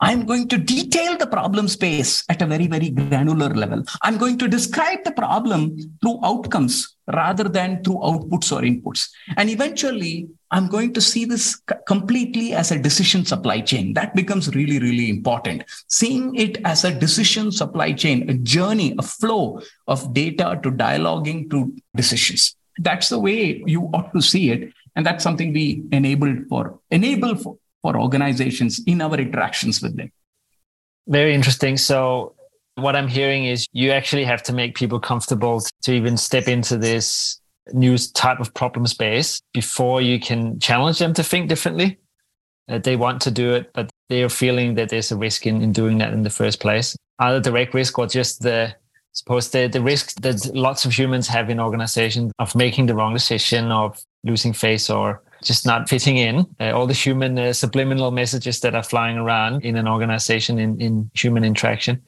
[0.02, 3.84] I'm going to detail the problem space at a very, very granular level.
[4.02, 9.10] I'm going to describe the problem through outcomes rather than through outputs or inputs.
[9.36, 13.92] And eventually, I'm going to see this completely as a decision supply chain.
[13.94, 15.64] That becomes really, really important.
[15.88, 21.50] Seeing it as a decision supply chain, a journey, a flow of data to dialoguing
[21.50, 22.56] to decisions.
[22.78, 24.72] That's the way you ought to see it.
[24.96, 30.10] And that's something we enabled for, enable for, for organizations in our interactions with them.
[31.06, 31.76] Very interesting.
[31.76, 32.34] So,
[32.76, 36.76] what I'm hearing is you actually have to make people comfortable to even step into
[36.78, 37.40] this
[37.72, 41.98] new type of problem space before you can challenge them to think differently.
[42.68, 45.60] Uh, they want to do it, but they are feeling that there's a risk in,
[45.62, 46.96] in doing that in the first place.
[47.18, 48.74] Either direct risk or just the
[49.12, 53.12] suppose the, the risk that lots of humans have in organizations of making the wrong
[53.12, 56.46] decision, of losing face or just not fitting in.
[56.60, 60.80] Uh, all the human uh, subliminal messages that are flying around in an organization in,
[60.80, 62.02] in human interaction.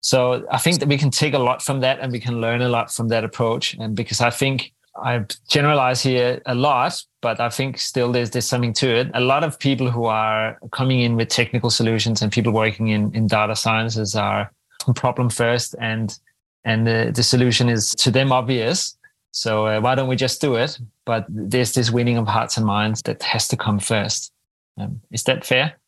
[0.00, 2.62] So I think that we can take a lot from that and we can learn
[2.62, 3.74] a lot from that approach.
[3.74, 4.72] And because I think
[5.02, 9.10] I've generalized here a lot, but I think still there's there's something to it.
[9.14, 13.14] A lot of people who are coming in with technical solutions and people working in,
[13.14, 14.52] in data sciences are
[14.94, 16.18] problem first and
[16.64, 18.96] and the, the solution is to them obvious.
[19.30, 20.78] So uh, why don't we just do it?
[21.06, 24.32] But there's this winning of hearts and minds that has to come first.
[24.76, 25.78] Um, is that fair?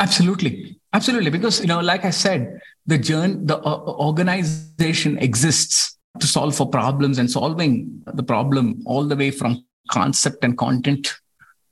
[0.00, 1.30] Absolutely, absolutely.
[1.30, 6.68] Because you know, like I said, the journey, the uh, organization exists to solve for
[6.68, 11.14] problems and solving the problem all the way from concept and content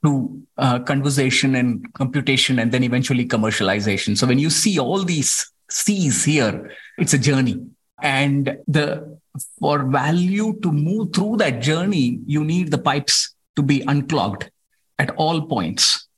[0.05, 4.17] to uh, conversation and computation and then eventually commercialization.
[4.17, 7.65] So when you see all these C's here, it's a journey.
[8.03, 9.19] And the
[9.59, 14.51] for value to move through that journey, you need the pipes to be unclogged
[14.99, 16.09] at all points.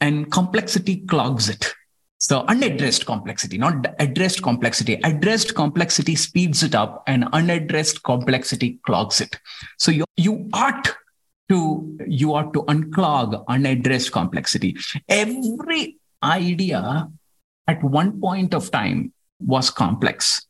[0.00, 1.74] And complexity clogs it.
[2.18, 4.94] So unaddressed complexity, not addressed complexity.
[5.04, 9.38] Addressed complexity speeds it up and unaddressed complexity clogs it.
[9.78, 10.90] So you, you ought
[11.48, 14.76] to, you ought to unclog unaddressed complexity.
[15.08, 17.08] Every idea
[17.66, 20.46] at one point of time was complex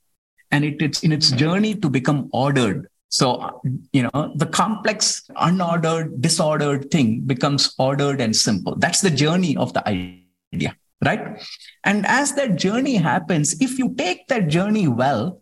[0.50, 3.60] and it, it's in its journey to become ordered so,
[3.92, 8.76] you know, the complex, unordered, disordered thing becomes ordered and simple.
[8.76, 11.42] That's the journey of the idea right?
[11.84, 15.40] And as that journey happens, if you take that journey well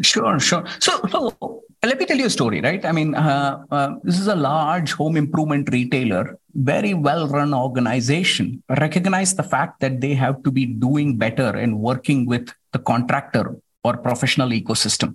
[0.02, 0.64] Sure sure.
[0.80, 2.84] So, so let me tell you a story right?
[2.84, 8.62] I mean uh, uh, this is a large home improvement retailer very well run organization
[8.68, 13.56] recognize the fact that they have to be doing better and working with the contractor
[13.84, 15.14] or professional ecosystem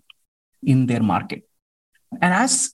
[0.63, 1.43] in their market
[2.22, 2.74] and as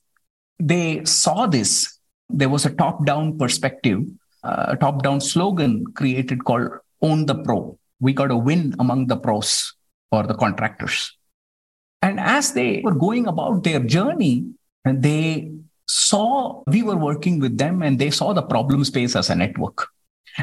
[0.58, 1.98] they saw this.
[2.28, 4.02] There was a top down perspective,
[4.42, 6.70] uh, a top down slogan created called
[7.02, 7.78] Own the Pro.
[8.00, 9.74] We got to win among the pros
[10.10, 11.16] or the contractors.
[12.02, 14.44] And as they were going about their journey,
[14.84, 15.52] they
[15.88, 19.88] saw we were working with them and they saw the problem space as a network.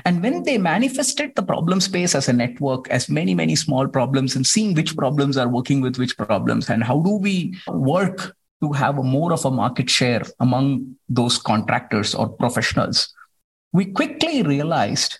[0.05, 4.35] And when they manifested the problem space as a network, as many, many small problems,
[4.35, 8.71] and seeing which problems are working with which problems, and how do we work to
[8.71, 13.13] have a more of a market share among those contractors or professionals,
[13.73, 15.19] we quickly realized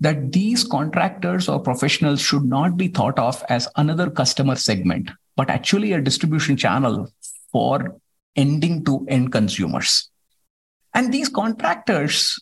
[0.00, 5.50] that these contractors or professionals should not be thought of as another customer segment, but
[5.50, 7.12] actually a distribution channel
[7.52, 7.96] for
[8.34, 10.08] ending to end consumers.
[10.94, 12.40] And these contractors,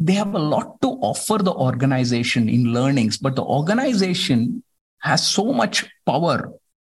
[0.00, 4.62] they have a lot to offer the organization in learnings, but the organization
[5.00, 6.50] has so much power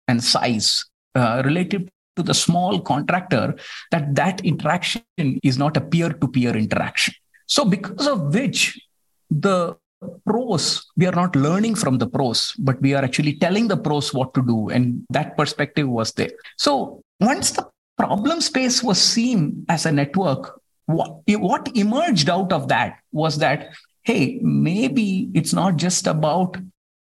[0.08, 0.84] and size
[1.14, 3.56] uh, relative to the small contractor
[3.92, 5.04] that that interaction
[5.44, 7.14] is not a peer-to-peer interaction.
[7.46, 8.80] So because of which
[9.30, 9.78] the
[10.26, 14.14] pros we are not learning from the pros but we are actually telling the pros
[14.14, 16.32] what to do and that perspective was there.
[16.58, 22.68] So once the problem space was seen as a network what, what emerged out of
[22.68, 23.70] that was that,
[24.04, 26.58] hey, maybe it's not just about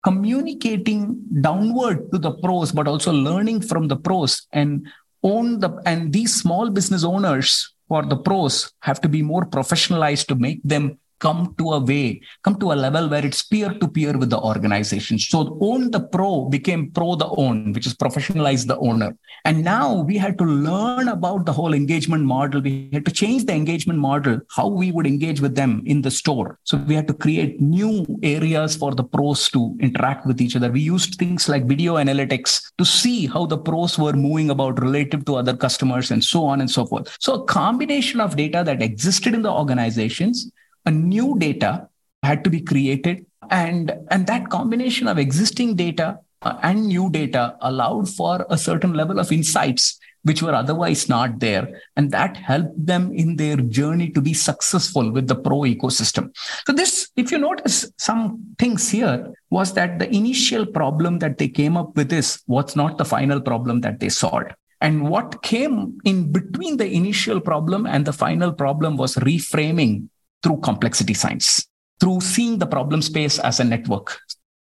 [0.04, 4.86] communicating downward to the pros, but also learning from the pros and
[5.22, 10.26] own the, and these small business owners for the pros have to be more professionalized
[10.26, 13.88] to make them come to a way, come to a level where it's peer to
[13.96, 15.18] peer with the organization.
[15.18, 19.16] So own the pro became pro the own, which is professionalize the owner.
[19.44, 22.60] And now we had to learn about the whole engagement model.
[22.60, 26.10] We had to change the engagement model, how we would engage with them in the
[26.10, 26.58] store.
[26.64, 30.70] So we had to create new areas for the pros to interact with each other.
[30.70, 35.24] We used things like video analytics to see how the pros were moving about relative
[35.26, 37.16] to other customers and so on and so forth.
[37.20, 40.50] So a combination of data that existed in the organizations
[40.84, 41.88] a new data
[42.22, 43.26] had to be created.
[43.50, 48.94] And and that combination of existing data uh, and new data allowed for a certain
[48.94, 51.80] level of insights which were otherwise not there.
[51.96, 56.34] And that helped them in their journey to be successful with the pro ecosystem.
[56.66, 61.48] So this if you notice some things here was that the initial problem that they
[61.48, 64.52] came up with is what's not the final problem that they solved.
[64.80, 70.08] And what came in between the initial problem and the final problem was reframing
[70.42, 71.66] through complexity science,
[72.00, 74.18] through seeing the problem space as a network,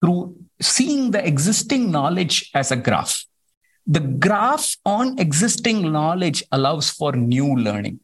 [0.02, 3.26] through seeing the existing knowledge as a graph.
[3.86, 8.00] The graph on existing knowledge allows for new learning.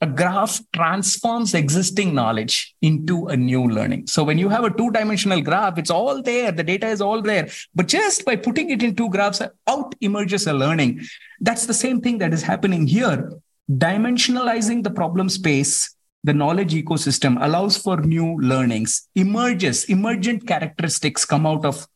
[0.00, 4.06] A graph transforms existing knowledge into a new learning.
[4.06, 6.52] So when you have a two dimensional graph, it's all there.
[6.52, 7.48] The data is all there.
[7.74, 11.00] But just by putting it in two graphs, out emerges a learning.
[11.40, 13.32] That's the same thing that is happening here.
[13.70, 15.93] Dimensionalizing the problem space
[16.24, 21.86] the knowledge ecosystem allows for new learnings, emerges, emergent characteristics come out of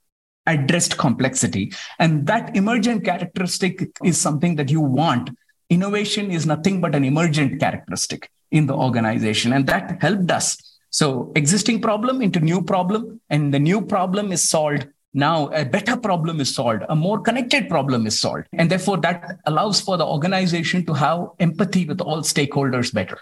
[0.47, 1.73] addressed complexity.
[1.99, 5.31] And that emergent characteristic is something that you want.
[5.71, 9.53] Innovation is nothing but an emergent characteristic in the organization.
[9.53, 10.57] And that helped us.
[10.91, 15.97] So existing problem into new problem, and the new problem is solved now a better
[15.97, 20.07] problem is solved a more connected problem is solved and therefore that allows for the
[20.07, 23.19] organization to have empathy with all stakeholders better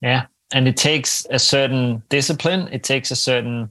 [0.00, 3.70] yeah and it takes a certain discipline it takes a certain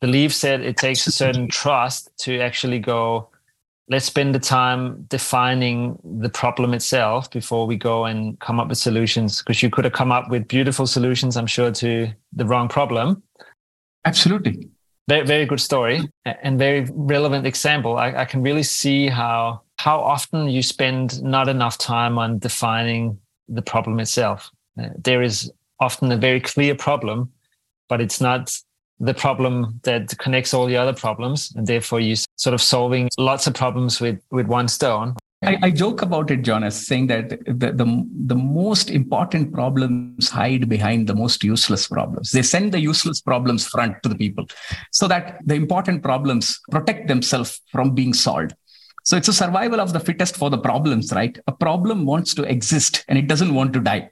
[0.00, 3.28] belief set it takes a certain trust to actually go
[3.88, 8.78] let's spend the time defining the problem itself before we go and come up with
[8.78, 9.42] solutions.
[9.42, 13.22] Because you could have come up with beautiful solutions i'm sure to the wrong problem.
[14.04, 14.68] Absolutely.
[15.08, 17.98] Very, very good story and very relevant example.
[17.98, 23.18] I, I can really see how how often you spend not enough time on defining
[23.48, 24.50] the problem itself.
[24.80, 25.52] Uh, there is
[25.82, 27.30] often a very clear problem,
[27.88, 28.56] but it's not
[29.00, 31.52] the problem that connects all the other problems.
[31.56, 35.16] And therefore, you sort of solving lots of problems with, with one stone.
[35.44, 40.68] I, I, joke about it, Jonas, saying that the, the, the most important problems hide
[40.68, 42.30] behind the most useless problems.
[42.30, 44.46] They send the useless problems front to the people
[44.92, 48.54] so that the important problems protect themselves from being solved.
[49.02, 51.36] So it's a survival of the fittest for the problems, right?
[51.48, 54.10] A problem wants to exist and it doesn't want to die.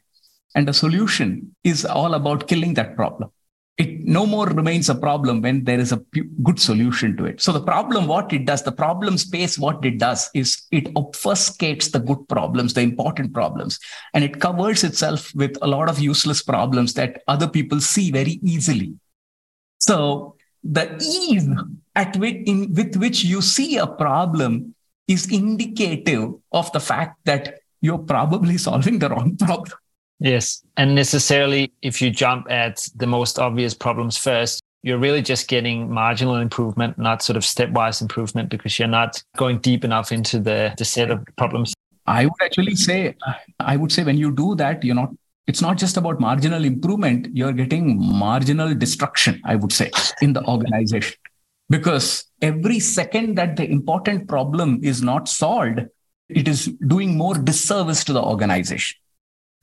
[0.54, 3.30] And the solution is all about killing that problem.
[3.78, 6.02] It no more remains a problem when there is a
[6.42, 7.40] good solution to it.
[7.40, 11.90] So the problem, what it does, the problem space, what it does is it obfuscates
[11.90, 13.78] the good problems, the important problems,
[14.12, 18.38] and it covers itself with a lot of useless problems that other people see very
[18.42, 18.94] easily.
[19.78, 21.48] So the ease
[21.94, 24.74] at which, in, with which you see a problem
[25.08, 29.78] is indicative of the fact that you're probably solving the wrong problem.
[30.20, 30.62] Yes.
[30.76, 35.90] And necessarily, if you jump at the most obvious problems first, you're really just getting
[35.90, 40.74] marginal improvement, not sort of stepwise improvement, because you're not going deep enough into the,
[40.78, 41.74] the set of problems.
[42.06, 43.16] I would actually say,
[43.58, 45.10] I would say when you do that, you're not,
[45.46, 49.90] it's not just about marginal improvement, you're getting marginal destruction, I would say,
[50.20, 51.16] in the organization.
[51.68, 55.80] Because every second that the important problem is not solved,
[56.28, 58.96] it is doing more disservice to the organization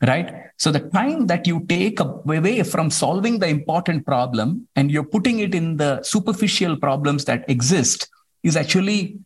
[0.05, 0.31] right?
[0.57, 5.39] So the time that you take away from solving the important problem and you're putting
[5.39, 8.07] it in the superficial problems that exist
[8.43, 9.17] is actually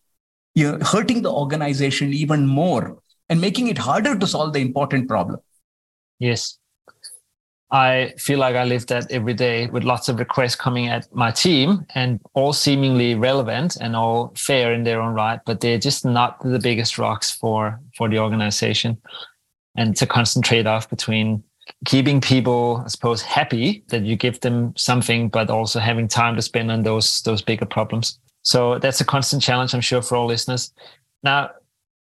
[0.56, 2.98] you're hurting the organization even more
[3.30, 5.40] and making it harder to solve the important problem.
[6.20, 6.58] Yes.
[7.74, 11.32] I feel like I live that every day with lots of requests coming at my
[11.32, 16.04] team and all seemingly relevant and all fair in their own right, but they're just
[16.04, 18.98] not the biggest rocks for for the organization
[19.76, 21.44] and to concentrate off between
[21.86, 26.42] keeping people, I suppose, happy that you give them something, but also having time to
[26.42, 28.20] spend on those those bigger problems.
[28.44, 30.74] So that's a constant challenge, I'm sure, for all listeners.
[31.24, 31.52] Now,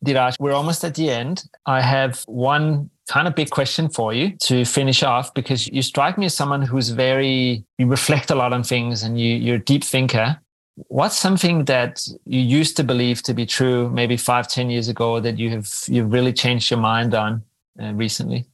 [0.05, 1.43] Dhiraj, we're almost at the end.
[1.65, 6.17] I have one kind of big question for you to finish off because you strike
[6.17, 9.59] me as someone who's very, you reflect a lot on things and you, you're a
[9.59, 10.39] deep thinker.
[10.87, 15.19] What's something that you used to believe to be true maybe five, ten years ago
[15.19, 17.43] that you have you've really changed your mind on
[17.81, 18.45] uh, recently?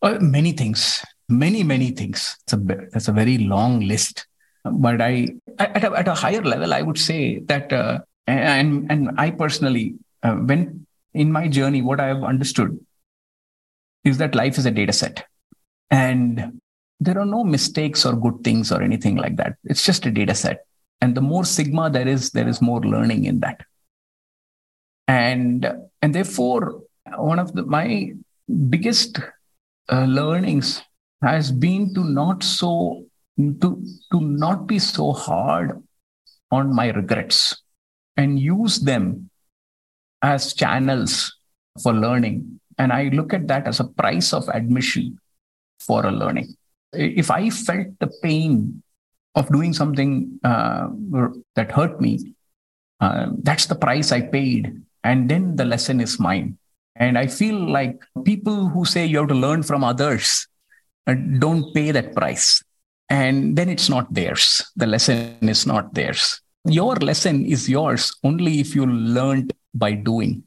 [0.00, 2.36] Uh, many things, many, many things.
[2.44, 2.56] It's a,
[2.92, 4.26] that's a very long list.
[4.64, 5.28] But I,
[5.58, 9.94] at a, at a higher level, I would say that, uh, and, and I personally,
[10.22, 12.78] uh, when in my journey, what I have understood
[14.04, 15.26] is that life is a data set.
[15.90, 16.60] And
[17.00, 19.56] there are no mistakes or good things or anything like that.
[19.64, 20.64] It's just a data set.
[21.00, 23.62] And the more sigma there is, there is more learning in that.
[25.08, 25.68] And,
[26.00, 26.82] and therefore,
[27.16, 28.12] one of the, my
[28.68, 29.18] biggest
[29.90, 30.82] uh, learnings
[31.22, 33.04] has been to not so
[33.38, 35.82] to to not be so hard
[36.50, 37.62] on my regrets
[38.16, 39.30] and use them
[40.20, 41.34] as channels
[41.82, 45.18] for learning and I look at that as a price of admission
[45.80, 46.54] for a learning.
[46.92, 48.82] If I felt the pain
[49.34, 50.88] of doing something uh,
[51.56, 52.34] that hurt me,
[53.00, 54.82] uh, that's the price I paid.
[55.04, 56.58] And then the lesson is mine.
[56.96, 60.46] And I feel like people who say you have to learn from others
[61.06, 62.62] uh, don't pay that price.
[63.08, 64.70] And then it's not theirs.
[64.76, 66.40] The lesson is not theirs.
[66.64, 70.44] Your lesson is yours only if you learned by doing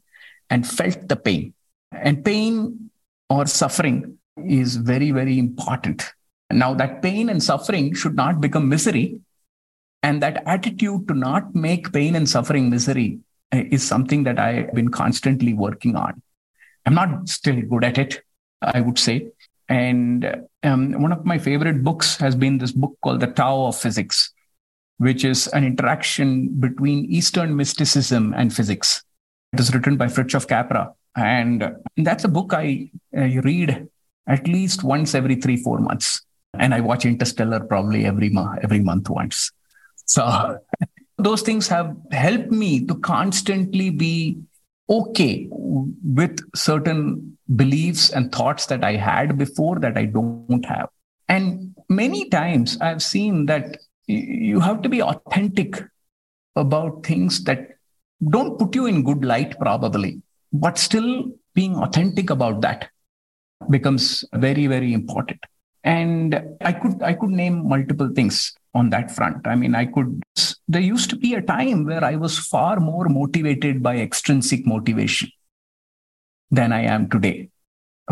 [0.50, 1.52] and felt the pain.
[1.92, 2.90] And pain
[3.28, 6.12] or suffering is very, very important.
[6.50, 9.20] Now, that pain and suffering should not become misery.
[10.02, 13.18] And that attitude to not make pain and suffering misery
[13.52, 16.22] uh, is something that I've been constantly working on.
[16.86, 18.22] I'm not still good at it,
[18.62, 19.28] I would say.
[19.68, 23.76] And um, one of my favorite books has been this book called The Tao of
[23.76, 24.32] Physics,
[24.98, 29.02] which is an interaction between Eastern mysticism and physics.
[29.52, 30.94] It is written by Fritjof Capra.
[31.16, 33.88] And that's a book I, I read
[34.28, 36.22] at least once every three, four months.
[36.54, 39.50] And I watch Interstellar probably every, mo- every month once.
[40.04, 40.58] So
[41.18, 44.38] those things have helped me to constantly be
[44.88, 50.88] okay with certain beliefs and thoughts that I had before that I don't have.
[51.28, 55.82] And many times I've seen that you have to be authentic
[56.54, 57.70] about things that
[58.30, 60.22] don't put you in good light, probably
[60.52, 61.24] but still
[61.54, 62.88] being authentic about that
[63.70, 65.40] becomes very very important
[65.84, 69.46] and i could i could name multiple things on that front.
[69.46, 70.22] I mean i could
[70.68, 75.30] there used to be a time where i was far more motivated by extrinsic motivation
[76.58, 77.48] than i am today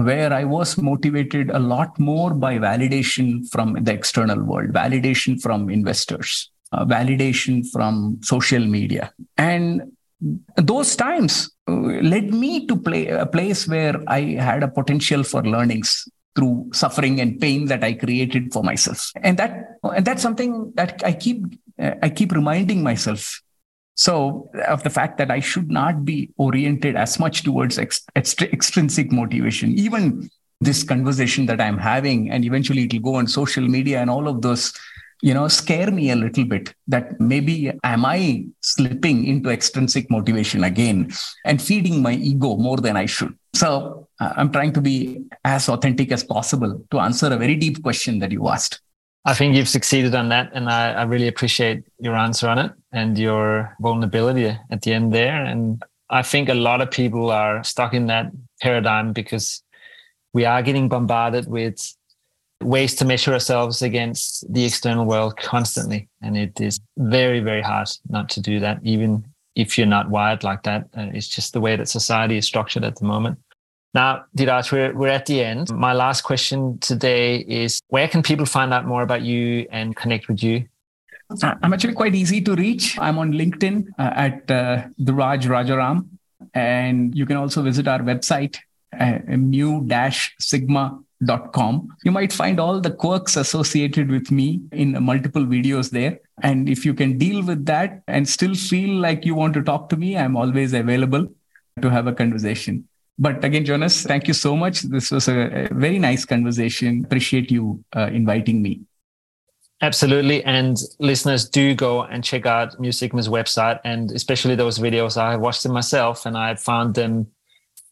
[0.08, 5.68] where i was motivated a lot more by validation from the external world validation from
[5.78, 9.12] investors uh, validation from social media.
[9.36, 9.92] And
[10.56, 11.72] those times uh,
[12.12, 17.20] led me to play a place where I had a potential for learnings through suffering
[17.20, 19.12] and pain that I created for myself.
[19.22, 21.44] And that and that's something that I keep
[21.78, 23.40] I keep reminding myself.
[23.96, 29.12] So of the fact that I should not be oriented as much towards ex- extrinsic
[29.12, 30.28] motivation, even
[30.60, 34.42] this conversation that I'm having, and eventually it'll go on social media and all of
[34.42, 34.72] those
[35.26, 37.56] you know scare me a little bit that maybe
[37.92, 40.98] am i slipping into extrinsic motivation again
[41.46, 43.34] and feeding my ego more than i should?
[43.54, 47.82] So uh, i'm trying to be as authentic as possible to answer a very deep
[47.82, 48.80] question that you asked.
[49.24, 52.72] I think you've succeeded on that and I, I really appreciate your answer on it
[52.92, 55.42] and your vulnerability at the end there.
[55.42, 58.26] And i think a lot of people are stuck in that
[58.60, 59.62] paradigm because
[60.34, 61.78] we are getting bombarded with
[62.62, 66.08] ways to measure ourselves against the external world constantly.
[66.22, 70.42] And it is very, very hard not to do that, even if you're not wired
[70.44, 70.88] like that.
[70.96, 73.38] Uh, it's just the way that society is structured at the moment.
[73.92, 75.72] Now, Dhiraj, we're, we're at the end.
[75.72, 80.26] My last question today is where can people find out more about you and connect
[80.26, 80.66] with you?
[81.30, 82.98] Uh, I'm actually quite easy to reach.
[82.98, 86.08] I'm on LinkedIn uh, at uh, Raj Rajaram.
[86.54, 88.58] And you can also visit our website,
[88.98, 91.00] uh, mu-sigma
[91.52, 91.88] com.
[92.04, 96.20] You might find all the quirks associated with me in multiple videos there.
[96.42, 99.88] And if you can deal with that and still feel like you want to talk
[99.90, 101.28] to me, I'm always available
[101.80, 102.88] to have a conversation.
[103.18, 104.82] But again, Jonas, thank you so much.
[104.82, 107.04] This was a, very nice conversation.
[107.04, 108.80] Appreciate you uh, inviting me.
[109.80, 110.42] Absolutely.
[110.44, 115.16] And listeners do go and check out Mu Sigma's website and especially those videos.
[115.16, 117.28] I watched them myself and I found them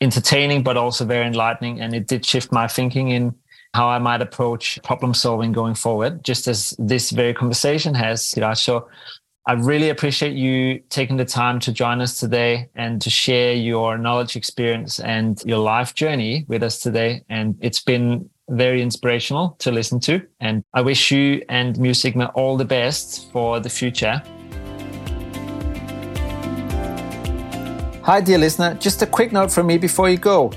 [0.03, 1.81] entertaining, but also very enlightening.
[1.81, 3.35] And it did shift my thinking in
[3.73, 8.37] how I might approach problem solving going forward, just as this very conversation has.
[8.37, 8.89] Know, so
[9.47, 13.97] I really appreciate you taking the time to join us today and to share your
[13.97, 17.23] knowledge, experience, and your life journey with us today.
[17.29, 20.21] And it's been very inspirational to listen to.
[20.41, 24.21] And I wish you and Mu Sigma all the best for the future.
[28.05, 28.75] Hi, dear listener.
[28.75, 30.51] Just a quick note from me before you go.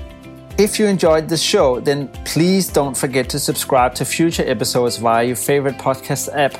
[0.58, 5.22] If you enjoyed this show, then please don't forget to subscribe to future episodes via
[5.24, 6.58] your favorite podcast app.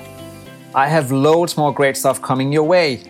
[0.77, 3.03] I have loads more great stuff coming your way.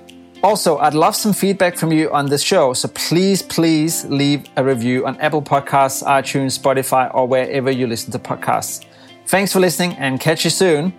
[0.42, 4.64] Also, I'd love some feedback from you on this show, so please, please leave a
[4.64, 8.86] review on Apple Podcasts, iTunes, Spotify, or wherever you listen to podcasts.
[9.26, 10.94] Thanks for listening and catch you soon.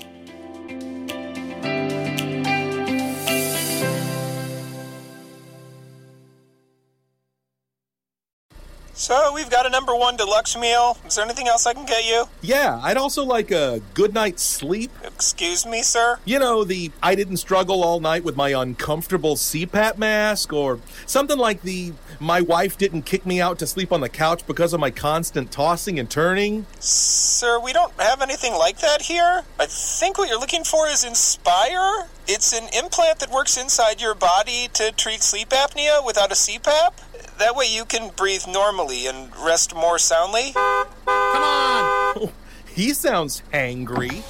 [8.97, 10.97] So we've got a number one deluxe meal.
[11.05, 12.25] Is there anything else I can get you?
[12.41, 14.89] Yeah, I'd also like a good night's sleep.
[15.03, 16.17] Excuse me, sir?
[16.25, 21.37] You know, the I didn't struggle all night with my uncomfortable CPAP mask, or something
[21.37, 24.79] like the my wife didn't kick me out to sleep on the couch because of
[24.79, 26.65] my constant tossing and turning.
[26.79, 29.43] Sir, we don't have anything like that here.
[29.59, 32.07] I think what you're looking for is Inspire.
[32.27, 36.91] It's an implant that works inside your body to treat sleep apnea without a CPAP.
[37.39, 40.51] That way you can breathe normally and rest more soundly.
[40.53, 42.29] Come on!
[42.77, 44.21] He sounds angry.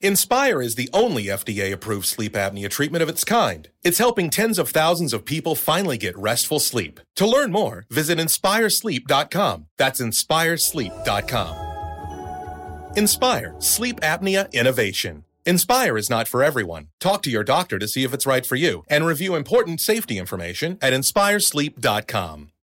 [0.00, 3.68] Inspire is the only FDA approved sleep apnea treatment of its kind.
[3.82, 6.98] It's helping tens of thousands of people finally get restful sleep.
[7.16, 9.66] To learn more, visit inspiresleep.com.
[9.76, 12.96] That's inspiresleep.com.
[12.96, 15.24] Inspire Sleep Apnea Innovation.
[15.48, 16.88] Inspire is not for everyone.
[17.00, 20.18] Talk to your doctor to see if it's right for you and review important safety
[20.18, 22.52] information at inspiresleep.com.